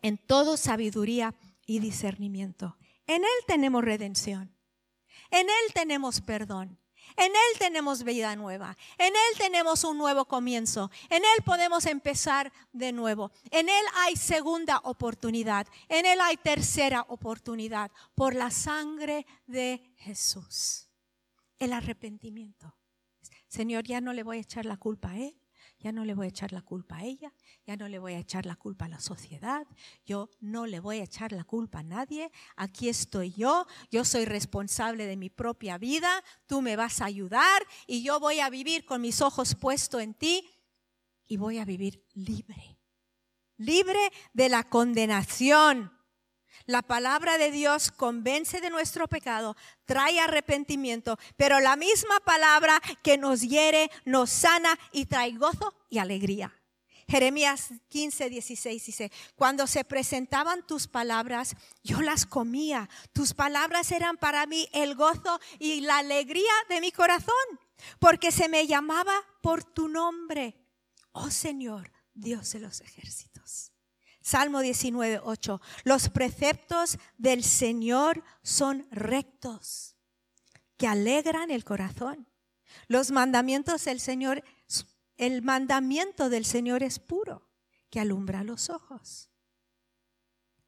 en 0.02 0.18
todo 0.18 0.56
sabiduría 0.56 1.34
y 1.66 1.80
discernimiento. 1.80 2.76
En 3.06 3.22
Él 3.22 3.44
tenemos 3.46 3.84
redención. 3.84 4.54
En 5.30 5.48
Él 5.48 5.72
tenemos 5.74 6.20
perdón. 6.20 6.78
En 7.16 7.32
Él 7.32 7.58
tenemos 7.58 8.02
vida 8.02 8.36
nueva. 8.36 8.76
En 8.98 9.14
Él 9.14 9.38
tenemos 9.38 9.84
un 9.84 9.96
nuevo 9.96 10.26
comienzo. 10.26 10.90
En 11.08 11.22
Él 11.24 11.44
podemos 11.44 11.86
empezar 11.86 12.52
de 12.72 12.92
nuevo. 12.92 13.32
En 13.50 13.68
Él 13.68 13.84
hay 13.94 14.16
segunda 14.16 14.80
oportunidad. 14.84 15.66
En 15.88 16.04
Él 16.04 16.18
hay 16.20 16.36
tercera 16.36 17.06
oportunidad 17.08 17.90
por 18.14 18.34
la 18.34 18.50
sangre 18.50 19.26
de 19.46 19.94
Jesús. 19.96 20.90
El 21.58 21.72
arrepentimiento. 21.72 22.76
Señor, 23.48 23.84
ya 23.84 24.00
no 24.00 24.12
le 24.12 24.22
voy 24.22 24.38
a 24.38 24.40
echar 24.40 24.66
la 24.66 24.76
culpa 24.76 25.10
a 25.10 25.18
Él. 25.18 25.40
Ya 25.78 25.92
no 25.92 26.04
le 26.04 26.14
voy 26.14 26.26
a 26.26 26.28
echar 26.30 26.52
la 26.52 26.62
culpa 26.62 26.96
a 26.96 27.04
ella, 27.04 27.32
ya 27.66 27.76
no 27.76 27.88
le 27.88 27.98
voy 27.98 28.14
a 28.14 28.18
echar 28.18 28.46
la 28.46 28.56
culpa 28.56 28.86
a 28.86 28.88
la 28.88 28.98
sociedad, 28.98 29.66
yo 30.04 30.30
no 30.40 30.66
le 30.66 30.80
voy 30.80 30.98
a 30.98 31.04
echar 31.04 31.32
la 31.32 31.44
culpa 31.44 31.80
a 31.80 31.82
nadie, 31.82 32.32
aquí 32.56 32.88
estoy 32.88 33.32
yo, 33.32 33.66
yo 33.90 34.04
soy 34.04 34.24
responsable 34.24 35.06
de 35.06 35.16
mi 35.16 35.30
propia 35.30 35.78
vida, 35.78 36.24
tú 36.46 36.62
me 36.62 36.76
vas 36.76 37.00
a 37.00 37.06
ayudar 37.06 37.62
y 37.86 38.02
yo 38.02 38.18
voy 38.20 38.40
a 38.40 38.50
vivir 38.50 38.84
con 38.84 39.00
mis 39.00 39.20
ojos 39.20 39.54
puestos 39.54 40.00
en 40.02 40.14
ti 40.14 40.48
y 41.26 41.36
voy 41.36 41.58
a 41.58 41.64
vivir 41.64 42.04
libre, 42.14 42.78
libre 43.56 44.00
de 44.32 44.48
la 44.48 44.64
condenación 44.64 45.95
la 46.64 46.82
palabra 46.82 47.38
de 47.38 47.50
Dios 47.50 47.90
convence 47.90 48.60
de 48.60 48.70
nuestro 48.70 49.08
pecado, 49.08 49.56
trae 49.84 50.18
arrepentimiento, 50.20 51.18
pero 51.36 51.60
la 51.60 51.76
misma 51.76 52.20
palabra 52.20 52.80
que 53.02 53.18
nos 53.18 53.42
hiere, 53.42 53.90
nos 54.04 54.30
sana 54.30 54.78
y 54.92 55.06
trae 55.06 55.32
gozo 55.32 55.74
y 55.90 55.98
alegría. 55.98 56.52
Jeremías 57.08 57.68
15, 57.88 58.30
16 58.30 58.86
dice, 58.86 59.12
cuando 59.36 59.66
se 59.68 59.84
presentaban 59.84 60.66
tus 60.66 60.88
palabras, 60.88 61.54
yo 61.84 62.00
las 62.00 62.26
comía. 62.26 62.88
Tus 63.12 63.32
palabras 63.32 63.92
eran 63.92 64.16
para 64.16 64.44
mí 64.46 64.68
el 64.72 64.96
gozo 64.96 65.38
y 65.60 65.82
la 65.82 65.98
alegría 65.98 66.52
de 66.68 66.80
mi 66.80 66.90
corazón, 66.90 67.34
porque 68.00 68.32
se 68.32 68.48
me 68.48 68.66
llamaba 68.66 69.14
por 69.40 69.62
tu 69.62 69.88
nombre, 69.88 70.56
oh 71.12 71.30
Señor, 71.30 71.92
Dios 72.12 72.52
de 72.52 72.60
los 72.60 72.80
ejércitos. 72.80 73.72
Salmo 74.26 74.58
19, 74.58 75.20
8. 75.22 75.60
Los 75.84 76.08
preceptos 76.08 76.98
del 77.16 77.44
Señor 77.44 78.24
son 78.42 78.84
rectos, 78.90 79.94
que 80.76 80.88
alegran 80.88 81.52
el 81.52 81.62
corazón. 81.62 82.26
Los 82.88 83.12
mandamientos 83.12 83.84
del 83.84 84.00
Señor, 84.00 84.42
el 85.16 85.42
mandamiento 85.42 86.28
del 86.28 86.44
Señor 86.44 86.82
es 86.82 86.98
puro, 86.98 87.48
que 87.88 88.00
alumbra 88.00 88.42
los 88.42 88.68
ojos. 88.68 89.30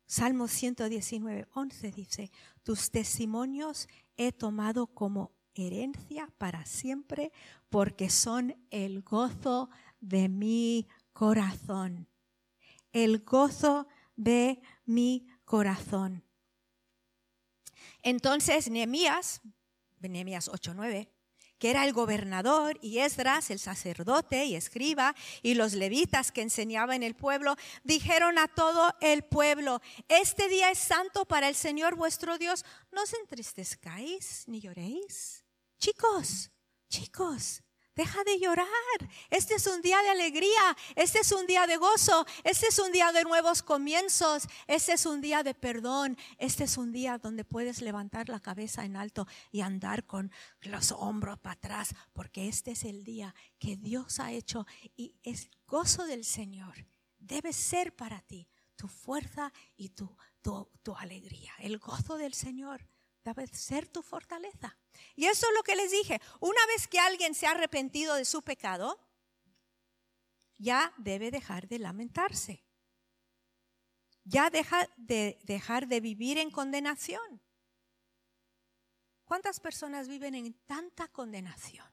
Salmo 0.07 0.47
119, 0.47 1.49
11 1.53 1.91
dice, 1.91 2.31
tus 2.63 2.93
testimonios 2.93 3.89
he 4.17 4.31
tomado 4.31 4.87
como 4.87 5.33
herencia 5.55 6.33
para 6.39 6.65
siempre, 6.65 7.33
porque 7.71 8.09
son 8.09 8.55
el 8.71 9.03
gozo 9.03 9.69
de 9.99 10.29
mi 10.29 10.87
corazón 11.13 12.07
el 12.93 13.21
gozo 13.25 13.87
de 14.17 14.61
mi 14.85 15.27
corazón. 15.45 16.25
Entonces 18.03 18.71
Nehemías, 18.71 19.41
Nehemías 20.01 20.49
8:9, 20.49 21.11
que 21.59 21.71
era 21.71 21.85
el 21.85 21.93
gobernador, 21.93 22.79
y 22.81 22.99
Esdras, 22.99 23.51
el 23.51 23.59
sacerdote 23.59 24.45
y 24.45 24.55
escriba, 24.55 25.15
y 25.43 25.55
los 25.55 25.75
levitas 25.75 26.31
que 26.31 26.43
enseñaban 26.43 26.97
en 26.97 27.03
el 27.03 27.17
pueblo, 27.17 27.57
dijeron 27.83 28.39
a 28.39 28.47
todo 28.49 28.95
el 29.01 29.25
pueblo, 29.25 29.81
este 30.07 30.49
día 30.49 30.71
es 30.71 30.79
santo 30.79 31.25
para 31.27 31.49
el 31.49 31.57
Señor 31.57 31.97
vuestro 31.97 32.39
Dios, 32.39 32.65
no 32.93 33.03
os 33.03 33.13
entristezcáis 33.15 34.45
ni 34.47 34.61
lloréis. 34.61 35.45
Chicos, 35.79 36.51
chicos, 36.89 37.63
Deja 37.99 38.23
de 38.23 38.39
llorar. 38.39 38.69
Este 39.29 39.57
es 39.57 39.67
un 39.67 39.83
día 39.83 40.01
de 40.03 40.11
alegría. 40.11 40.77
Este 40.95 41.19
es 41.19 41.33
un 41.33 41.49
día 41.49 41.67
de 41.67 41.79
gozo. 41.79 42.25
Este 42.45 42.69
es 42.69 42.79
un 42.79 42.93
día 42.93 43.11
de 43.11 43.25
nuevos 43.25 43.61
comienzos. 43.61 44.47
Este 44.69 44.93
es 44.93 45.05
un 45.05 45.21
día 45.21 45.43
de 45.43 45.53
perdón. 45.53 46.17
Este 46.39 46.63
es 46.63 46.77
un 46.77 46.93
día 46.93 47.19
donde 47.19 47.45
puedes 47.45 47.83
levantar 47.83 48.29
la 48.29 48.39
cabeza 48.39 48.85
en 48.85 48.95
alto 48.95 49.27
y 49.51 49.63
andar 49.63 50.05
con 50.07 50.31
los 50.61 50.93
hombros 50.93 51.41
para 51.41 51.55
atrás. 51.55 51.93
Porque 52.13 52.47
este 52.47 52.71
es 52.71 52.85
el 52.85 53.03
día 53.03 53.35
que 53.59 53.77
Dios 53.77 54.21
ha 54.21 54.31
hecho 54.31 54.65
y 54.97 55.17
es 55.25 55.51
gozo 55.67 56.07
del 56.07 56.25
Señor. 56.25 56.87
Debe 57.19 57.53
ser 57.53 57.97
para 57.97 58.21
ti 58.21 58.47
tu 58.77 58.87
fuerza 58.87 59.53
y 59.77 59.89
tu, 59.89 60.17
tu, 60.41 60.71
tu 60.85 60.95
alegría. 60.95 61.53
El 61.59 61.79
gozo 61.79 62.17
del 62.17 62.35
Señor 62.35 62.87
debe 63.35 63.47
ser 63.57 63.87
tu 63.89 64.03
fortaleza. 64.03 64.77
Y 65.15 65.27
eso 65.27 65.47
es 65.47 65.55
lo 65.55 65.63
que 65.63 65.77
les 65.77 65.91
dije. 65.91 66.21
Una 66.41 66.65
vez 66.67 66.89
que 66.89 66.99
alguien 66.99 67.35
se 67.35 67.47
ha 67.47 67.53
arrepentido 67.53 68.15
de 68.15 68.25
su 68.25 68.43
pecado, 68.43 68.99
ya 70.57 70.93
debe 70.97 71.31
dejar 71.31 71.69
de 71.69 71.79
lamentarse. 71.79 72.65
Ya 74.25 74.51
deja 74.51 74.89
de 74.97 75.39
dejar 75.45 75.89
de 75.89 76.01
vivir 76.01 76.39
en 76.39 76.51
condenación. 76.51 77.43
¿Cuántas 79.25 79.61
personas 79.61 80.09
viven 80.09 80.35
en 80.35 80.55
tanta 80.67 81.09
condenación? 81.09 81.87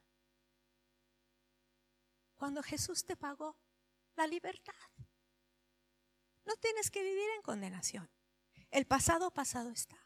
Cuando 2.35 2.61
Jesús 2.63 3.05
te 3.05 3.15
pagó 3.15 3.57
la 4.15 4.27
libertad. 4.27 4.73
No 6.45 6.55
tienes 6.57 6.91
que 6.91 7.03
vivir 7.03 7.29
en 7.35 7.41
condenación. 7.41 8.09
El 8.71 8.85
pasado 8.85 9.31
pasado 9.31 9.69
está. 9.69 10.04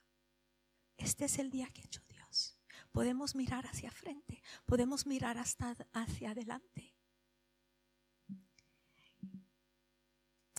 Este 1.00 1.26
es 1.26 1.40
el 1.40 1.50
día 1.50 1.68
que 1.74 1.82
ha 1.82 1.86
hecho 1.86 2.02
Dios. 2.10 2.58
Podemos 2.92 3.34
mirar 3.34 3.66
hacia 3.66 3.90
frente, 3.90 4.44
podemos 4.66 5.06
mirar 5.08 5.38
hasta 5.38 5.76
hacia 5.94 6.32
adelante. 6.32 6.94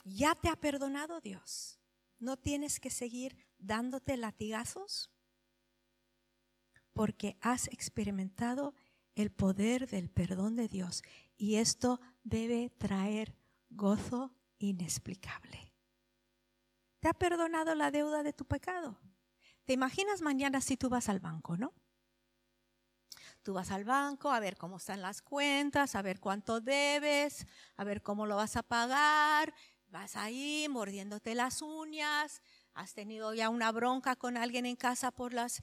Ya 0.05 0.35
te 0.35 0.49
ha 0.49 0.57
perdonado 0.57 1.21
Dios. 1.21 1.79
No 2.19 2.37
tienes 2.37 2.81
que 2.81 2.91
seguir 2.91 3.37
dándote 3.59 4.17
latigazos 4.17 5.11
porque 6.93 7.37
has 7.41 7.69
experimentado 7.69 8.75
el 9.15 9.31
poder 9.31 9.89
del 9.89 10.11
perdón 10.11 10.57
de 10.57 10.69
Dios 10.69 11.03
y 11.37 11.57
esto 11.57 12.01
debe 12.25 12.71
traer 12.71 13.37
gozo 13.69 14.35
inexplicable. 14.59 15.75
¿Te 17.01 17.09
ha 17.09 17.15
perdonado 17.15 17.75
la 17.75 17.91
deuda 17.91 18.23
de 18.23 18.33
tu 18.33 18.45
pecado? 18.47 18.99
¿Te 19.65 19.73
imaginas 19.73 20.23
mañana 20.23 20.61
si 20.61 20.77
tú 20.77 20.89
vas 20.89 21.09
al 21.09 21.21
banco, 21.21 21.57
no? 21.57 21.73
Tú 23.43 23.55
vas 23.55 23.71
al 23.71 23.85
banco 23.85 24.31
a 24.31 24.41
ver 24.41 24.57
cómo 24.57 24.77
están 24.77 25.01
las 25.01 25.23
cuentas, 25.23 25.95
a 25.95 26.03
ver 26.03 26.21
cuánto 26.21 26.61
debes, 26.61 27.47
a 27.77 27.85
ver 27.85 28.03
cómo 28.03 28.27
lo 28.27 28.37
vas 28.37 28.57
a 28.57 28.63
pagar. 28.63 29.55
Vas 29.89 30.15
ahí 30.17 30.67
mordiéndote 30.69 31.35
las 31.35 31.63
uñas, 31.63 32.43
has 32.75 32.95
tenido 32.95 33.35
ya 33.35 33.49
una 33.49 33.73
bronca 33.73 34.15
con 34.15 34.37
alguien 34.37 34.67
en 34.67 34.77
casa 34.77 35.11
por 35.11 35.33
las, 35.33 35.63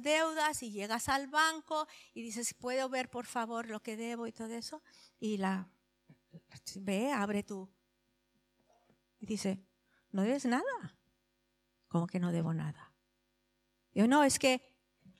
deudas 0.00 0.62
y 0.62 0.70
llegas 0.70 1.08
al 1.08 1.26
banco 1.26 1.86
y 2.14 2.22
dices, 2.22 2.54
¿puedo 2.54 2.88
ver 2.88 3.10
por 3.10 3.26
favor 3.26 3.68
lo 3.68 3.80
que 3.80 3.96
debo 3.96 4.26
y 4.26 4.32
todo 4.32 4.54
eso? 4.54 4.82
Y 5.18 5.36
la 5.36 5.68
ve, 6.76 7.12
abre 7.12 7.42
tú 7.42 7.70
y 9.18 9.26
dice, 9.26 9.62
no 10.10 10.22
debes 10.22 10.46
nada. 10.46 10.96
¿Cómo 11.88 12.06
que 12.06 12.20
no 12.20 12.32
debo 12.32 12.54
nada? 12.54 12.85
Yo 13.96 14.06
no, 14.06 14.24
es 14.24 14.38
que 14.38 14.60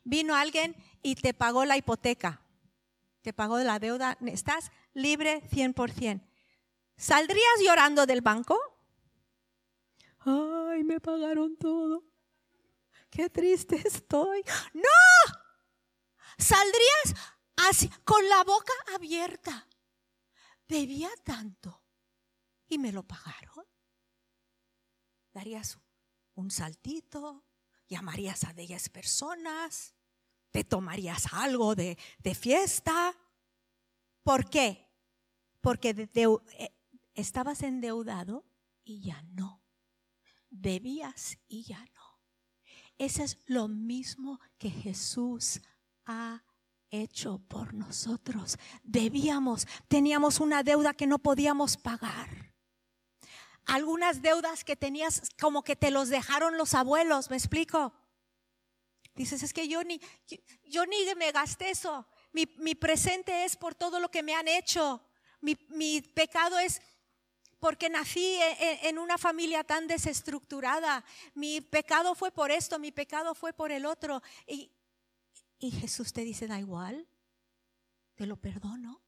vino 0.05 0.37
alguien 0.37 0.77
y 1.01 1.15
te 1.15 1.33
pagó 1.33 1.65
la 1.65 1.79
hipoteca, 1.79 2.43
te 3.23 3.33
pagó 3.33 3.59
la 3.61 3.79
deuda, 3.79 4.19
estás 4.27 4.71
libre 4.93 5.41
100%. 5.49 6.21
¿Saldrías 6.99 7.61
llorando 7.65 8.05
del 8.05 8.21
banco? 8.21 8.59
Ay, 10.19 10.85
me 10.85 11.01
pagaron 11.01 11.57
todo. 11.57 12.05
Qué 13.09 13.31
triste 13.31 13.81
estoy. 13.83 14.45
No, 14.75 15.33
saldrías 16.37 17.33
así, 17.57 17.89
con 18.05 18.29
la 18.29 18.45
boca 18.45 18.75
abierta. 18.95 19.67
Debía 20.69 21.09
tanto 21.25 21.83
y 22.69 22.77
me 22.77 22.93
lo 22.93 23.05
pagaron. 23.05 23.65
Darías 25.33 25.79
un 26.35 26.51
saltito, 26.51 27.46
llamarías 27.89 28.45
a 28.45 28.53
10 28.53 28.89
personas, 28.91 29.95
te 30.51 30.65
tomarías 30.65 31.33
algo 31.33 31.75
de, 31.75 31.97
fiesta. 32.35 33.15
¿Por 34.23 34.49
qué? 34.49 34.89
Porque 35.61 36.09
eh, 36.15 36.77
estabas 37.15 37.63
endeudado 37.63 38.45
y 38.85 39.01
ya 39.01 39.23
no. 39.23 39.63
Debías 40.51 41.39
y 41.49 41.65
ya 41.65 41.85
no. 41.95 42.21
Eso 42.99 43.23
es 43.23 43.39
lo 43.47 43.69
mismo 43.69 44.41
que 44.59 44.71
Jesús 44.71 45.61
ha 46.07 46.43
hecho 46.91 47.39
por 47.49 47.75
nosotros. 47.75 48.57
Debíamos, 48.83 49.67
teníamos 49.89 50.41
una 50.41 50.63
deuda 50.63 50.95
que 50.95 51.07
no 51.07 51.19
podíamos 51.19 51.77
pagar 51.77 52.56
algunas 53.67 54.23
deudas 54.23 54.65
que 54.65 54.77
tenías 54.77 55.31
como 55.41 55.63
que 55.63 55.77
te 55.77 55.91
los 55.91 56.09
dejaron 56.09 56.57
los 56.57 56.75
abuelos, 56.75 57.31
¿me 57.31 57.37
explico? 57.37 57.93
Dices, 59.15 59.43
es 59.43 59.53
que 59.53 59.67
yo 59.67 59.83
ni, 59.83 60.01
yo, 60.65 60.87
ni 60.87 60.97
me 61.17 61.33
gasté 61.33 61.71
eso. 61.71 62.07
Mi, 62.33 62.47
mi, 62.59 62.75
presente 62.75 63.45
es 63.45 63.57
por 63.57 63.75
todo 63.75 63.99
lo 63.99 64.11
que 64.11 64.23
me 64.23 64.35
han 64.35 64.47
hecho. 64.47 65.03
Mi, 65.41 65.57
mi 65.71 66.03
pecado 66.03 66.59
es 66.59 66.83
porque 67.59 67.89
nací 67.89 68.37
en, 68.37 68.87
en, 68.87 68.99
una 68.99 69.17
familia 69.17 69.65
tan 69.65 69.87
desestructurada. 69.87 71.03
Mi 71.35 71.63
pecado 71.63 72.15
fue 72.15 72.31
por 72.31 72.51
esto, 72.51 72.79
mi 72.79 72.93
pecado 72.93 73.35
fue 73.35 73.55
por 73.55 73.73
el 73.73 73.87
otro. 73.87 74.23
Y, 74.47 74.71
y 75.59 75.71
Jesús 75.71 76.13
te 76.13 76.21
dice, 76.21 76.47
da 76.47 76.59
igual, 76.59 77.09
te 78.15 78.27
lo 78.27 78.37
perdono. 78.37 79.03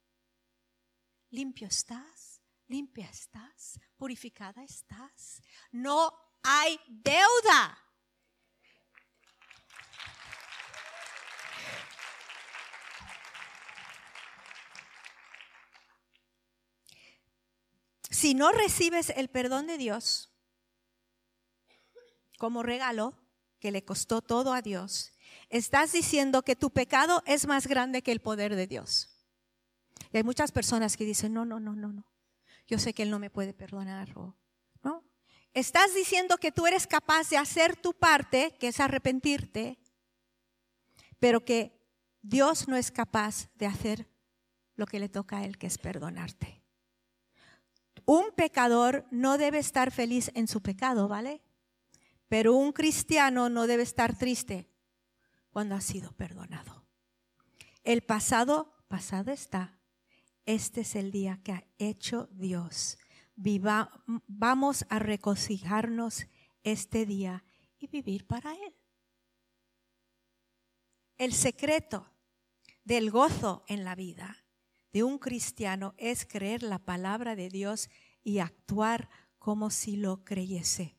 Limpio 1.30 1.68
estás 1.68 2.37
limpia 2.68 3.08
estás, 3.08 3.80
purificada 3.96 4.62
estás. 4.62 5.42
No 5.72 6.12
hay 6.42 6.78
deuda. 6.88 7.78
Si 18.10 18.34
no 18.34 18.52
recibes 18.52 19.10
el 19.10 19.28
perdón 19.28 19.66
de 19.66 19.78
Dios 19.78 20.32
como 22.38 22.62
regalo 22.62 23.14
que 23.60 23.70
le 23.70 23.84
costó 23.84 24.22
todo 24.22 24.52
a 24.52 24.62
Dios, 24.62 25.12
estás 25.50 25.92
diciendo 25.92 26.42
que 26.42 26.56
tu 26.56 26.70
pecado 26.70 27.22
es 27.26 27.46
más 27.46 27.66
grande 27.66 28.02
que 28.02 28.12
el 28.12 28.20
poder 28.20 28.56
de 28.56 28.66
Dios. 28.66 29.10
Y 30.12 30.16
hay 30.16 30.22
muchas 30.22 30.52
personas 30.52 30.96
que 30.96 31.04
dicen, 31.04 31.32
no, 31.32 31.44
no, 31.44 31.60
no, 31.60 31.74
no, 31.74 31.92
no 31.92 32.17
yo 32.68 32.78
sé 32.78 32.92
que 32.92 33.02
Él 33.02 33.10
no 33.10 33.18
me 33.18 33.30
puede 33.30 33.54
perdonar. 33.54 34.14
¿no? 34.82 35.02
Estás 35.54 35.94
diciendo 35.94 36.36
que 36.36 36.52
tú 36.52 36.66
eres 36.66 36.86
capaz 36.86 37.30
de 37.30 37.38
hacer 37.38 37.74
tu 37.76 37.94
parte, 37.94 38.54
que 38.60 38.68
es 38.68 38.78
arrepentirte, 38.78 39.78
pero 41.18 41.44
que 41.44 41.82
Dios 42.22 42.68
no 42.68 42.76
es 42.76 42.92
capaz 42.92 43.48
de 43.54 43.66
hacer 43.66 44.08
lo 44.76 44.86
que 44.86 45.00
le 45.00 45.08
toca 45.08 45.38
a 45.38 45.44
Él, 45.44 45.58
que 45.58 45.66
es 45.66 45.78
perdonarte. 45.78 46.62
Un 48.04 48.30
pecador 48.36 49.06
no 49.10 49.38
debe 49.38 49.58
estar 49.58 49.90
feliz 49.90 50.30
en 50.34 50.46
su 50.46 50.62
pecado, 50.62 51.08
¿vale? 51.08 51.42
Pero 52.28 52.54
un 52.54 52.72
cristiano 52.72 53.48
no 53.48 53.66
debe 53.66 53.82
estar 53.82 54.16
triste 54.16 54.70
cuando 55.50 55.74
ha 55.74 55.80
sido 55.80 56.12
perdonado. 56.12 56.86
El 57.82 58.02
pasado, 58.02 58.84
pasado 58.88 59.32
está 59.32 59.77
este 60.48 60.80
es 60.80 60.96
el 60.96 61.10
día 61.10 61.38
que 61.44 61.52
ha 61.52 61.64
hecho 61.76 62.26
Dios. 62.32 62.96
Viva, 63.36 64.02
vamos 64.26 64.86
a 64.88 64.98
regocijarnos 64.98 66.26
este 66.62 67.04
día 67.04 67.44
y 67.78 67.86
vivir 67.86 68.26
para 68.26 68.54
Él. 68.54 68.74
El 71.18 71.34
secreto 71.34 72.10
del 72.82 73.10
gozo 73.10 73.62
en 73.68 73.84
la 73.84 73.94
vida 73.94 74.38
de 74.90 75.02
un 75.02 75.18
cristiano 75.18 75.92
es 75.98 76.24
creer 76.24 76.62
la 76.62 76.78
palabra 76.78 77.36
de 77.36 77.50
Dios 77.50 77.90
y 78.24 78.38
actuar 78.38 79.10
como 79.38 79.68
si 79.68 79.98
lo 79.98 80.24
creyese. 80.24 80.96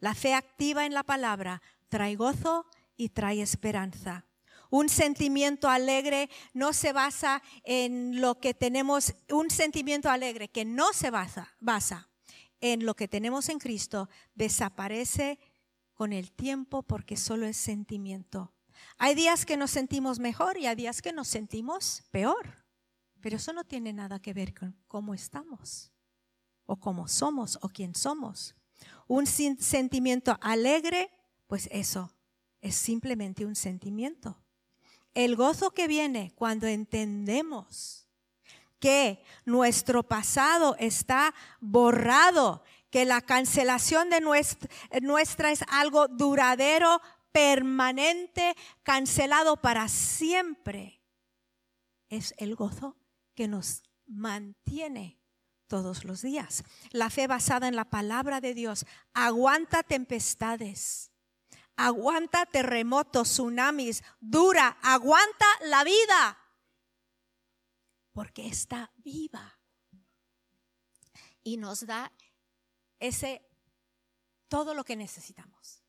La 0.00 0.16
fe 0.16 0.34
activa 0.34 0.86
en 0.86 0.92
la 0.92 1.04
palabra 1.04 1.62
trae 1.86 2.16
gozo 2.16 2.66
y 2.96 3.10
trae 3.10 3.42
esperanza. 3.42 4.25
Un 4.70 4.88
sentimiento 4.88 5.68
alegre 5.68 6.28
no 6.52 6.72
se 6.72 6.92
basa 6.92 7.42
en 7.64 8.20
lo 8.20 8.38
que 8.38 8.54
tenemos, 8.54 9.14
un 9.30 9.50
sentimiento 9.50 10.10
alegre 10.10 10.48
que 10.48 10.64
no 10.64 10.92
se 10.92 11.10
basa, 11.10 11.54
basa 11.60 12.08
en 12.60 12.84
lo 12.84 12.94
que 12.94 13.08
tenemos 13.08 13.48
en 13.48 13.58
Cristo, 13.58 14.08
desaparece 14.34 15.38
con 15.94 16.12
el 16.12 16.32
tiempo 16.32 16.82
porque 16.82 17.16
solo 17.16 17.46
es 17.46 17.56
sentimiento. 17.56 18.52
Hay 18.98 19.14
días 19.14 19.46
que 19.46 19.56
nos 19.56 19.70
sentimos 19.70 20.18
mejor 20.18 20.58
y 20.58 20.66
hay 20.66 20.76
días 20.76 21.02
que 21.02 21.12
nos 21.12 21.28
sentimos 21.28 22.04
peor. 22.10 22.66
Pero 23.20 23.36
eso 23.36 23.52
no 23.52 23.64
tiene 23.64 23.92
nada 23.92 24.20
que 24.20 24.34
ver 24.34 24.54
con 24.54 24.76
cómo 24.86 25.14
estamos, 25.14 25.90
o 26.64 26.76
cómo 26.76 27.08
somos, 27.08 27.58
o 27.62 27.68
quién 27.68 27.94
somos. 27.94 28.54
Un 29.08 29.26
sentimiento 29.26 30.36
alegre, 30.40 31.10
pues 31.46 31.68
eso 31.72 32.12
es 32.60 32.76
simplemente 32.76 33.44
un 33.44 33.56
sentimiento. 33.56 34.40
El 35.16 35.34
gozo 35.34 35.70
que 35.70 35.88
viene 35.88 36.34
cuando 36.34 36.66
entendemos 36.66 38.06
que 38.78 39.24
nuestro 39.46 40.02
pasado 40.02 40.76
está 40.78 41.34
borrado, 41.58 42.62
que 42.90 43.06
la 43.06 43.22
cancelación 43.22 44.10
de 44.10 44.20
nuestra, 44.20 45.50
es 45.50 45.64
algo 45.68 46.06
duradero, 46.08 47.00
permanente, 47.32 48.54
cancelado 48.82 49.56
para 49.56 49.88
siempre, 49.88 51.02
es 52.10 52.34
el 52.36 52.54
gozo 52.54 52.98
que 53.34 53.48
nos 53.48 53.84
mantiene 54.06 55.18
todos 55.66 56.04
los 56.04 56.20
días. 56.20 56.62
La 56.90 57.08
fe 57.08 57.26
basada 57.26 57.68
en 57.68 57.76
la 57.76 57.88
palabra 57.88 58.42
de 58.42 58.52
Dios 58.52 58.84
aguanta 59.14 59.82
tempestades, 59.82 61.10
aguanta 61.76 62.46
terremotos, 62.46 63.28
tsunamis, 63.28 64.02
dura, 64.20 64.78
aguanta 64.82 65.46
la 65.62 65.84
vida, 65.84 66.38
porque 68.12 68.46
está 68.46 68.90
viva 68.96 69.58
y 71.42 71.58
nos 71.58 71.86
da 71.86 72.12
ese 72.98 73.46
todo 74.48 74.74
lo 74.74 74.84
que 74.84 74.96
necesitamos 74.96 75.82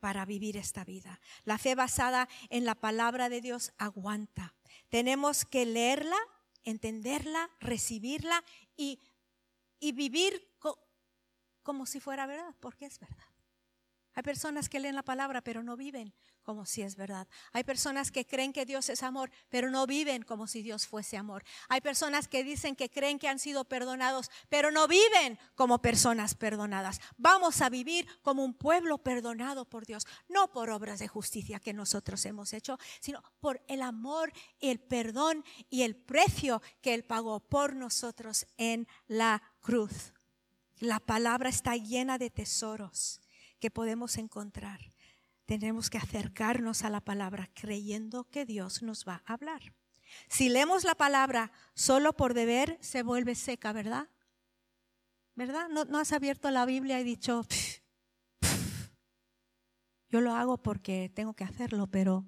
para 0.00 0.24
vivir 0.24 0.56
esta 0.56 0.84
vida. 0.84 1.20
La 1.44 1.58
fe 1.58 1.74
basada 1.74 2.28
en 2.48 2.64
la 2.64 2.74
palabra 2.74 3.28
de 3.28 3.40
Dios 3.40 3.72
aguanta. 3.78 4.54
Tenemos 4.88 5.44
que 5.44 5.64
leerla, 5.66 6.16
entenderla, 6.64 7.50
recibirla 7.60 8.42
y, 8.76 8.98
y 9.78 9.92
vivir 9.92 10.48
como 11.62 11.86
si 11.86 12.00
fuera 12.00 12.26
verdad, 12.26 12.54
porque 12.58 12.86
es 12.86 12.98
verdad. 12.98 13.31
Hay 14.14 14.22
personas 14.22 14.68
que 14.68 14.80
leen 14.80 14.94
la 14.94 15.02
palabra 15.02 15.40
pero 15.40 15.62
no 15.62 15.76
viven 15.76 16.14
como 16.42 16.66
si 16.66 16.82
es 16.82 16.96
verdad. 16.96 17.28
Hay 17.52 17.64
personas 17.64 18.10
que 18.10 18.26
creen 18.26 18.52
que 18.52 18.66
Dios 18.66 18.88
es 18.88 19.02
amor 19.02 19.30
pero 19.48 19.70
no 19.70 19.86
viven 19.86 20.22
como 20.22 20.46
si 20.46 20.62
Dios 20.62 20.86
fuese 20.86 21.16
amor. 21.16 21.44
Hay 21.68 21.80
personas 21.80 22.28
que 22.28 22.44
dicen 22.44 22.76
que 22.76 22.90
creen 22.90 23.18
que 23.18 23.28
han 23.28 23.38
sido 23.38 23.64
perdonados 23.64 24.30
pero 24.48 24.70
no 24.70 24.86
viven 24.86 25.38
como 25.54 25.80
personas 25.80 26.34
perdonadas. 26.34 27.00
Vamos 27.16 27.62
a 27.62 27.70
vivir 27.70 28.06
como 28.22 28.44
un 28.44 28.54
pueblo 28.54 28.98
perdonado 28.98 29.64
por 29.64 29.86
Dios, 29.86 30.06
no 30.28 30.50
por 30.50 30.70
obras 30.70 30.98
de 30.98 31.08
justicia 31.08 31.60
que 31.60 31.72
nosotros 31.72 32.24
hemos 32.26 32.52
hecho, 32.52 32.78
sino 33.00 33.22
por 33.40 33.62
el 33.68 33.80
amor, 33.80 34.32
el 34.60 34.78
perdón 34.78 35.44
y 35.70 35.82
el 35.82 35.96
precio 35.96 36.60
que 36.82 36.92
Él 36.92 37.04
pagó 37.04 37.40
por 37.40 37.74
nosotros 37.74 38.46
en 38.58 38.86
la 39.06 39.42
cruz. 39.60 40.12
La 40.80 40.98
palabra 40.98 41.48
está 41.48 41.76
llena 41.76 42.18
de 42.18 42.28
tesoros 42.28 43.20
que 43.62 43.70
podemos 43.70 44.18
encontrar. 44.18 44.80
Tenemos 45.46 45.88
que 45.88 45.96
acercarnos 45.96 46.82
a 46.82 46.90
la 46.90 47.00
palabra 47.00 47.48
creyendo 47.54 48.24
que 48.24 48.44
Dios 48.44 48.82
nos 48.82 49.06
va 49.06 49.22
a 49.24 49.34
hablar. 49.34 49.72
Si 50.28 50.48
leemos 50.48 50.82
la 50.82 50.96
palabra 50.96 51.52
solo 51.72 52.12
por 52.12 52.34
deber, 52.34 52.76
se 52.80 53.04
vuelve 53.04 53.36
seca, 53.36 53.72
¿verdad? 53.72 54.08
¿Verdad? 55.36 55.68
No, 55.68 55.96
has 55.96 56.12
abierto 56.12 56.50
la 56.50 56.66
Biblia 56.66 56.98
y 56.98 57.04
dicho, 57.04 57.46
yo 60.08 60.20
lo 60.20 60.34
hago 60.34 60.60
porque 60.60 61.08
tengo 61.14 61.34
que 61.34 61.44
hacerlo, 61.44 61.86
pero, 61.86 62.26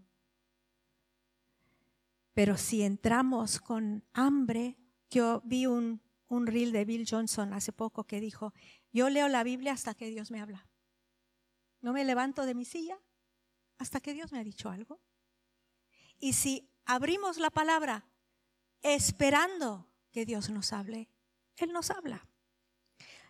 pero 2.33 2.57
si 2.57 2.83
entramos 2.83 3.59
con 3.59 4.05
hambre, 4.13 4.79
yo 5.11 5.43
vi 5.45 5.67
un, 5.67 6.01
un 6.29 6.47
reel 6.47 6.71
de 6.71 6.85
Bill 6.85 7.09
Johnson 7.11 7.53
hace 7.55 7.73
poco 7.73 8.05
que 8.05 8.21
dijo, 8.21 8.55
yo 8.93 9.11
leo 9.11 9.27
la 9.27 9.43
Biblia 9.43 9.73
hasta 9.73 9.95
que 9.95 10.11
Dios 10.11 10.31
me 10.31 10.41
habla. 10.41 10.69
No 11.85 11.93
me 11.93 12.03
levanto 12.03 12.47
de 12.47 12.55
mi 12.55 12.65
silla 12.65 12.99
hasta 13.77 14.01
que 14.01 14.15
Dios 14.15 14.33
me 14.33 14.39
ha 14.39 14.43
dicho 14.43 14.71
algo. 14.71 15.03
Y 16.19 16.33
si 16.33 16.73
abrimos 16.87 17.37
la 17.37 17.51
palabra 17.51 18.09
esperando 18.81 19.93
que 20.11 20.25
Dios 20.25 20.49
nos 20.49 20.73
hable, 20.73 21.11
Él 21.57 21.75
nos 21.75 21.91
habla. 21.91 22.27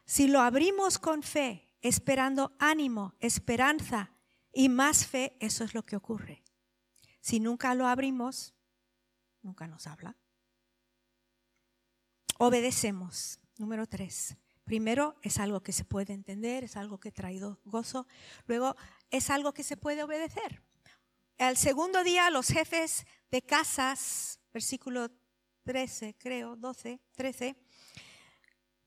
Si 0.04 0.28
lo 0.28 0.40
abrimos 0.40 1.00
con 1.00 1.24
fe, 1.24 1.68
esperando 1.80 2.54
ánimo, 2.60 3.16
esperanza 3.18 4.12
y 4.52 4.68
más 4.68 5.04
fe, 5.04 5.36
eso 5.40 5.64
es 5.64 5.74
lo 5.74 5.84
que 5.84 5.96
ocurre. 5.96 6.44
Si 7.20 7.40
nunca 7.40 7.74
lo 7.74 7.88
abrimos, 7.88 8.54
nunca 9.42 9.66
nos 9.66 9.88
habla. 9.88 10.16
Obedecemos. 12.38 13.40
Número 13.58 13.88
tres. 13.88 14.36
Primero 14.64 15.16
es 15.22 15.38
algo 15.38 15.62
que 15.62 15.72
se 15.72 15.85
puede 15.85 16.12
entender, 16.12 16.64
es 16.64 16.77
algo 16.77 16.98
que 16.98 17.12
trae 17.12 17.38
gozo. 17.64 18.07
Luego 18.46 18.77
es 19.11 19.31
algo 19.31 19.53
que 19.53 19.62
se 19.62 19.77
puede 19.77 20.03
obedecer. 20.03 20.62
Al 21.38 21.57
segundo 21.57 22.03
día 22.05 22.31
los 22.31 22.48
jefes 22.48 23.07
de 23.31 23.42
casas, 23.42 24.40
versículo 24.53 25.11
13, 25.64 26.14
creo, 26.18 26.57
12, 26.57 27.00
13, 27.14 27.57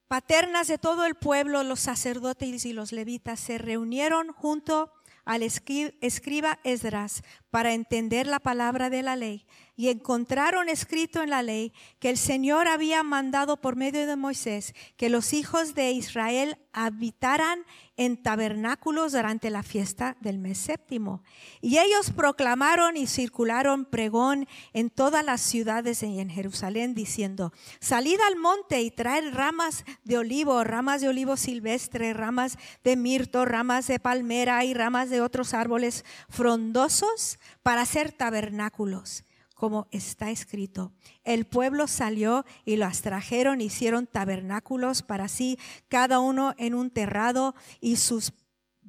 paternas 0.08 0.68
de 0.68 0.78
todo 0.78 1.06
el 1.06 1.16
pueblo, 1.16 1.64
los 1.64 1.82
sacerdotes 1.82 2.66
y 2.66 2.74
los 2.74 2.92
levitas 2.92 3.40
se 3.40 3.58
reunieron 3.58 4.32
junto 4.32 4.92
al 5.26 5.44
escriba 5.44 6.60
Esdras 6.64 7.22
para 7.58 7.74
entender 7.74 8.28
la 8.28 8.40
palabra 8.40 8.92
de 8.92 9.02
la 9.02 9.16
ley 9.16 9.44
y 9.76 9.90
encontraron 9.90 10.70
escrito 10.70 11.24
en 11.24 11.32
la 11.32 11.42
ley 11.42 11.74
que 12.00 12.12
el 12.12 12.18
Señor 12.18 12.68
había 12.68 13.02
mandado 13.02 13.58
por 13.58 13.76
medio 13.76 14.06
de 14.06 14.16
Moisés 14.16 14.76
que 14.96 15.10
los 15.10 15.34
hijos 15.34 15.74
de 15.74 15.92
Israel 15.92 16.58
habitaran 16.74 17.64
en 17.96 18.22
tabernáculos 18.22 19.14
durante 19.14 19.50
la 19.50 19.64
fiesta 19.64 20.18
del 20.22 20.38
mes 20.38 20.60
séptimo. 20.60 21.24
Y 21.62 21.80
ellos 21.80 22.12
proclamaron 22.12 22.96
y 22.96 23.08
circularon 23.08 23.86
pregón 23.86 24.48
en 24.74 24.92
todas 24.92 25.26
las 25.26 25.42
ciudades 25.42 26.04
y 26.04 26.20
en 26.20 26.30
Jerusalén 26.30 26.94
diciendo, 26.94 27.52
salid 27.80 28.20
al 28.28 28.36
monte 28.36 28.82
y 28.82 28.92
traed 28.92 29.34
ramas 29.34 29.84
de 30.04 30.20
olivo, 30.20 30.64
ramas 30.64 31.02
de 31.02 31.10
olivo 31.10 31.38
silvestre, 31.38 32.14
ramas 32.14 32.58
de 32.84 32.96
mirto, 32.96 33.46
ramas 33.46 33.88
de 33.88 34.00
palmera 34.00 34.64
y 34.64 34.76
ramas 34.76 35.10
de 35.10 35.22
otros 35.22 35.56
árboles 35.56 36.06
frondosos 36.30 37.40
para 37.64 37.82
hacer 37.82 38.12
tabernáculos 38.12 39.24
como 39.56 39.88
está 39.90 40.30
escrito. 40.30 40.92
El 41.24 41.46
pueblo 41.46 41.88
salió 41.88 42.46
y 42.64 42.76
las 42.76 43.02
trajeron, 43.02 43.60
hicieron 43.60 44.06
tabernáculos 44.06 45.02
para 45.02 45.28
sí, 45.28 45.58
cada 45.90 46.20
uno 46.20 46.54
en 46.60 46.76
un 46.76 46.92
terrado 46.92 47.56
y 47.82 47.96
sus 47.96 48.34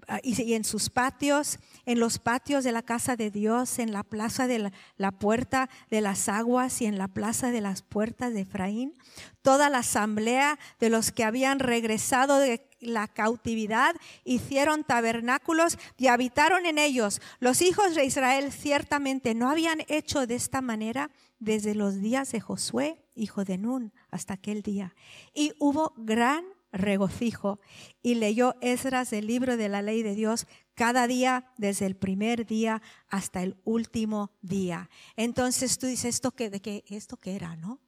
Ah, 0.07 0.21
y 0.23 0.55
en 0.55 0.65
sus 0.65 0.91
patios, 0.91 1.59
en 1.85 1.99
los 1.99 2.19
patios 2.19 2.65
de 2.65 2.73
la 2.73 2.83
casa 2.83 3.17
de 3.17 3.31
Dios, 3.31 3.79
en 3.79 3.93
la 3.93 4.03
plaza 4.05 4.47
de 4.47 4.71
la, 4.97 5.13
puerta 5.13 5.69
de 5.91 6.01
las 6.01 6.29
aguas 6.29 6.81
y 6.81 6.87
en 6.87 6.99
la 6.99 7.09
plaza 7.09 7.51
de 7.51 7.61
las 7.61 7.83
puertas 7.83 8.33
de 8.33 8.43
Efraín, 8.43 8.95
toda 9.43 9.69
la 9.71 9.79
asamblea 9.79 10.59
de 10.79 10.91
los 10.91 11.11
que 11.11 11.25
habían 11.25 11.59
regresado 11.59 12.39
de 12.39 12.68
la 12.81 13.09
cautividad 13.09 13.95
hicieron 14.25 14.85
tabernáculos 14.85 15.79
y 15.97 16.07
habitaron 16.07 16.67
en 16.67 16.79
ellos. 16.79 17.21
Los 17.41 17.63
hijos 17.63 17.95
de 17.95 18.05
Israel 18.05 18.53
ciertamente 18.53 19.35
no 19.35 19.51
habían 19.51 19.83
hecho 19.89 20.27
de 20.27 20.35
esta 20.35 20.61
manera 20.61 21.11
desde 21.39 21.75
los 21.75 22.01
días 22.01 22.33
de 22.33 22.41
Josué, 22.41 23.05
hijo 23.15 23.45
de 23.45 23.59
Nun, 23.59 23.93
hasta 24.11 24.35
aquel 24.35 24.63
día. 24.63 24.95
Y 25.35 25.53
hubo 25.59 25.95
gran 25.97 26.45
regocijo. 26.73 27.61
Y 28.03 28.15
leyó 28.15 28.57
Esdras 28.61 29.13
el 29.13 29.27
libro 29.27 29.57
de 29.57 29.69
la 29.69 29.83
ley 29.83 30.03
de 30.03 30.15
Dios 30.15 30.47
cada 30.75 31.07
día, 31.07 31.53
desde 31.57 31.87
el 31.87 31.97
primer 31.97 32.47
día 32.47 32.83
hasta 33.09 33.43
el 33.43 33.57
último 33.65 34.31
día. 34.43 34.89
Entonces 35.17 35.79
tú 35.79 35.87
dices, 35.87 36.17
¿esto 36.17 36.33
qué, 36.33 36.51
de 36.51 36.61
qué, 36.61 36.85
esto 36.89 37.17
qué 37.17 37.35
era, 37.35 37.57
no? 37.57 37.81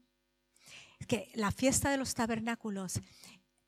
Que 1.06 1.30
la 1.34 1.50
fiesta 1.50 1.90
de 1.90 1.96
los 1.96 2.14
tabernáculos, 2.14 3.00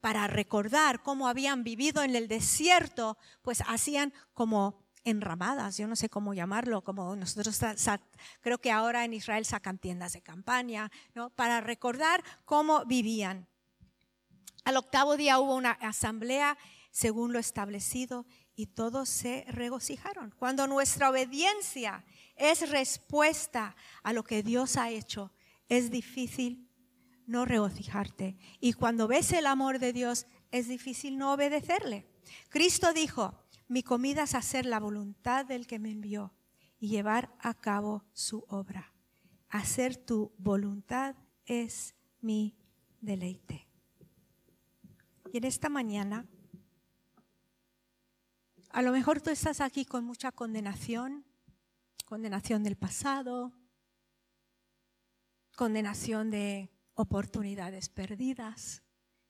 para 0.02 0.26
recordar 0.26 1.00
cómo 1.00 1.28
habían 1.28 1.62
vivido 1.62 2.02
en 2.02 2.16
el 2.16 2.26
desierto, 2.26 3.16
pues 3.40 3.62
hacían 3.68 4.12
como 4.34 4.82
enramadas, 5.04 5.76
yo 5.76 5.86
no 5.86 5.94
sé 5.94 6.08
cómo 6.08 6.34
llamarlo, 6.34 6.82
como 6.82 7.14
nosotros 7.14 7.60
creo 8.40 8.58
que 8.58 8.72
ahora 8.72 9.04
en 9.04 9.14
Israel 9.14 9.44
sacan 9.44 9.78
tiendas 9.78 10.12
de 10.12 10.20
campaña, 10.20 10.90
¿no? 11.14 11.30
Para 11.30 11.60
recordar 11.60 12.24
cómo 12.44 12.84
vivían. 12.84 13.46
Al 14.64 14.76
octavo 14.76 15.16
día 15.16 15.38
hubo 15.38 15.54
una 15.54 15.70
asamblea 15.70 16.58
según 16.90 17.32
lo 17.32 17.38
establecido 17.38 18.26
y 18.56 18.66
todos 18.66 19.08
se 19.08 19.44
regocijaron. 19.48 20.34
Cuando 20.36 20.66
nuestra 20.66 21.10
obediencia 21.10 22.04
es 22.34 22.68
respuesta 22.70 23.76
a 24.02 24.12
lo 24.12 24.24
que 24.24 24.42
Dios 24.42 24.76
ha 24.76 24.90
hecho, 24.90 25.32
es 25.68 25.92
difícil 25.92 26.68
no 27.32 27.44
regocijarte. 27.44 28.36
Y 28.60 28.74
cuando 28.74 29.08
ves 29.08 29.32
el 29.32 29.46
amor 29.46 29.80
de 29.80 29.92
Dios, 29.92 30.26
es 30.52 30.68
difícil 30.68 31.18
no 31.18 31.32
obedecerle. 31.32 32.06
Cristo 32.50 32.92
dijo, 32.92 33.34
mi 33.66 33.82
comida 33.82 34.24
es 34.24 34.34
hacer 34.34 34.66
la 34.66 34.78
voluntad 34.78 35.44
del 35.46 35.66
que 35.66 35.80
me 35.80 35.90
envió 35.90 36.32
y 36.78 36.88
llevar 36.88 37.34
a 37.40 37.54
cabo 37.54 38.04
su 38.12 38.44
obra. 38.48 38.92
Hacer 39.48 39.96
tu 39.96 40.32
voluntad 40.38 41.16
es 41.46 41.94
mi 42.20 42.56
deleite. 43.00 43.66
Y 45.32 45.38
en 45.38 45.44
esta 45.44 45.68
mañana, 45.68 46.26
a 48.70 48.82
lo 48.82 48.92
mejor 48.92 49.20
tú 49.20 49.30
estás 49.30 49.60
aquí 49.60 49.84
con 49.84 50.04
mucha 50.04 50.32
condenación, 50.32 51.24
condenación 52.04 52.62
del 52.62 52.76
pasado, 52.76 53.52
condenación 55.56 56.30
de 56.30 56.70
oportunidades 57.02 57.88
perdidas, 57.88 58.82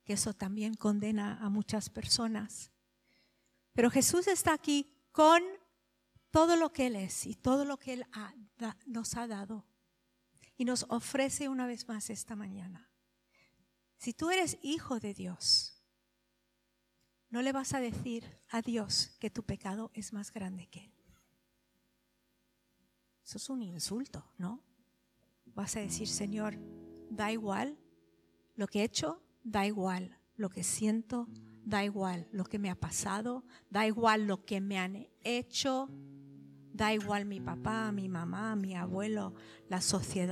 que 0.03 0.13
eso 0.13 0.33
también 0.33 0.75
condena 0.75 1.37
a 1.41 1.49
muchas 1.49 1.89
personas. 1.89 2.71
Pero 3.73 3.89
Jesús 3.89 4.27
está 4.27 4.53
aquí 4.53 4.93
con 5.11 5.41
todo 6.31 6.55
lo 6.55 6.71
que 6.71 6.87
Él 6.87 6.95
es 6.95 7.25
y 7.25 7.35
todo 7.35 7.65
lo 7.65 7.77
que 7.77 7.93
Él 7.93 8.05
nos 8.85 9.15
ha 9.15 9.27
dado. 9.27 9.65
Y 10.57 10.65
nos 10.65 10.85
ofrece 10.89 11.49
una 11.49 11.65
vez 11.65 11.87
más 11.87 12.09
esta 12.09 12.35
mañana. 12.35 12.89
Si 13.97 14.13
tú 14.13 14.29
eres 14.29 14.57
hijo 14.61 14.99
de 14.99 15.13
Dios, 15.13 15.81
no 17.29 17.41
le 17.41 17.51
vas 17.51 17.73
a 17.73 17.79
decir 17.79 18.39
a 18.49 18.61
Dios 18.61 19.15
que 19.19 19.29
tu 19.29 19.43
pecado 19.43 19.91
es 19.93 20.13
más 20.13 20.31
grande 20.31 20.67
que 20.67 20.85
Él. 20.85 20.93
Eso 23.23 23.37
es 23.37 23.49
un 23.49 23.63
insulto, 23.63 24.23
¿no? 24.37 24.61
Vas 25.45 25.75
a 25.75 25.79
decir, 25.79 26.07
Señor, 26.07 26.57
da 27.15 27.31
igual 27.31 27.77
lo 28.55 28.67
que 28.67 28.81
he 28.81 28.83
hecho, 28.83 29.21
da 29.43 29.65
igual 29.65 30.19
lo 30.35 30.49
que 30.49 30.63
siento, 30.63 31.27
da 31.63 31.83
igual 31.83 32.27
lo 32.31 32.43
que 32.43 32.59
me 32.59 32.69
ha 32.69 32.75
pasado, 32.75 33.45
da 33.69 33.85
igual 33.85 34.27
lo 34.27 34.45
que 34.45 34.61
me 34.61 34.79
han 34.79 35.07
hecho, 35.23 35.89
da 36.73 36.93
igual 36.93 37.25
mi 37.25 37.39
papá, 37.39 37.91
mi 37.91 38.09
mamá, 38.09 38.55
mi 38.55 38.75
abuelo, 38.75 39.33
la 39.69 39.79
sociedad. 39.79 40.13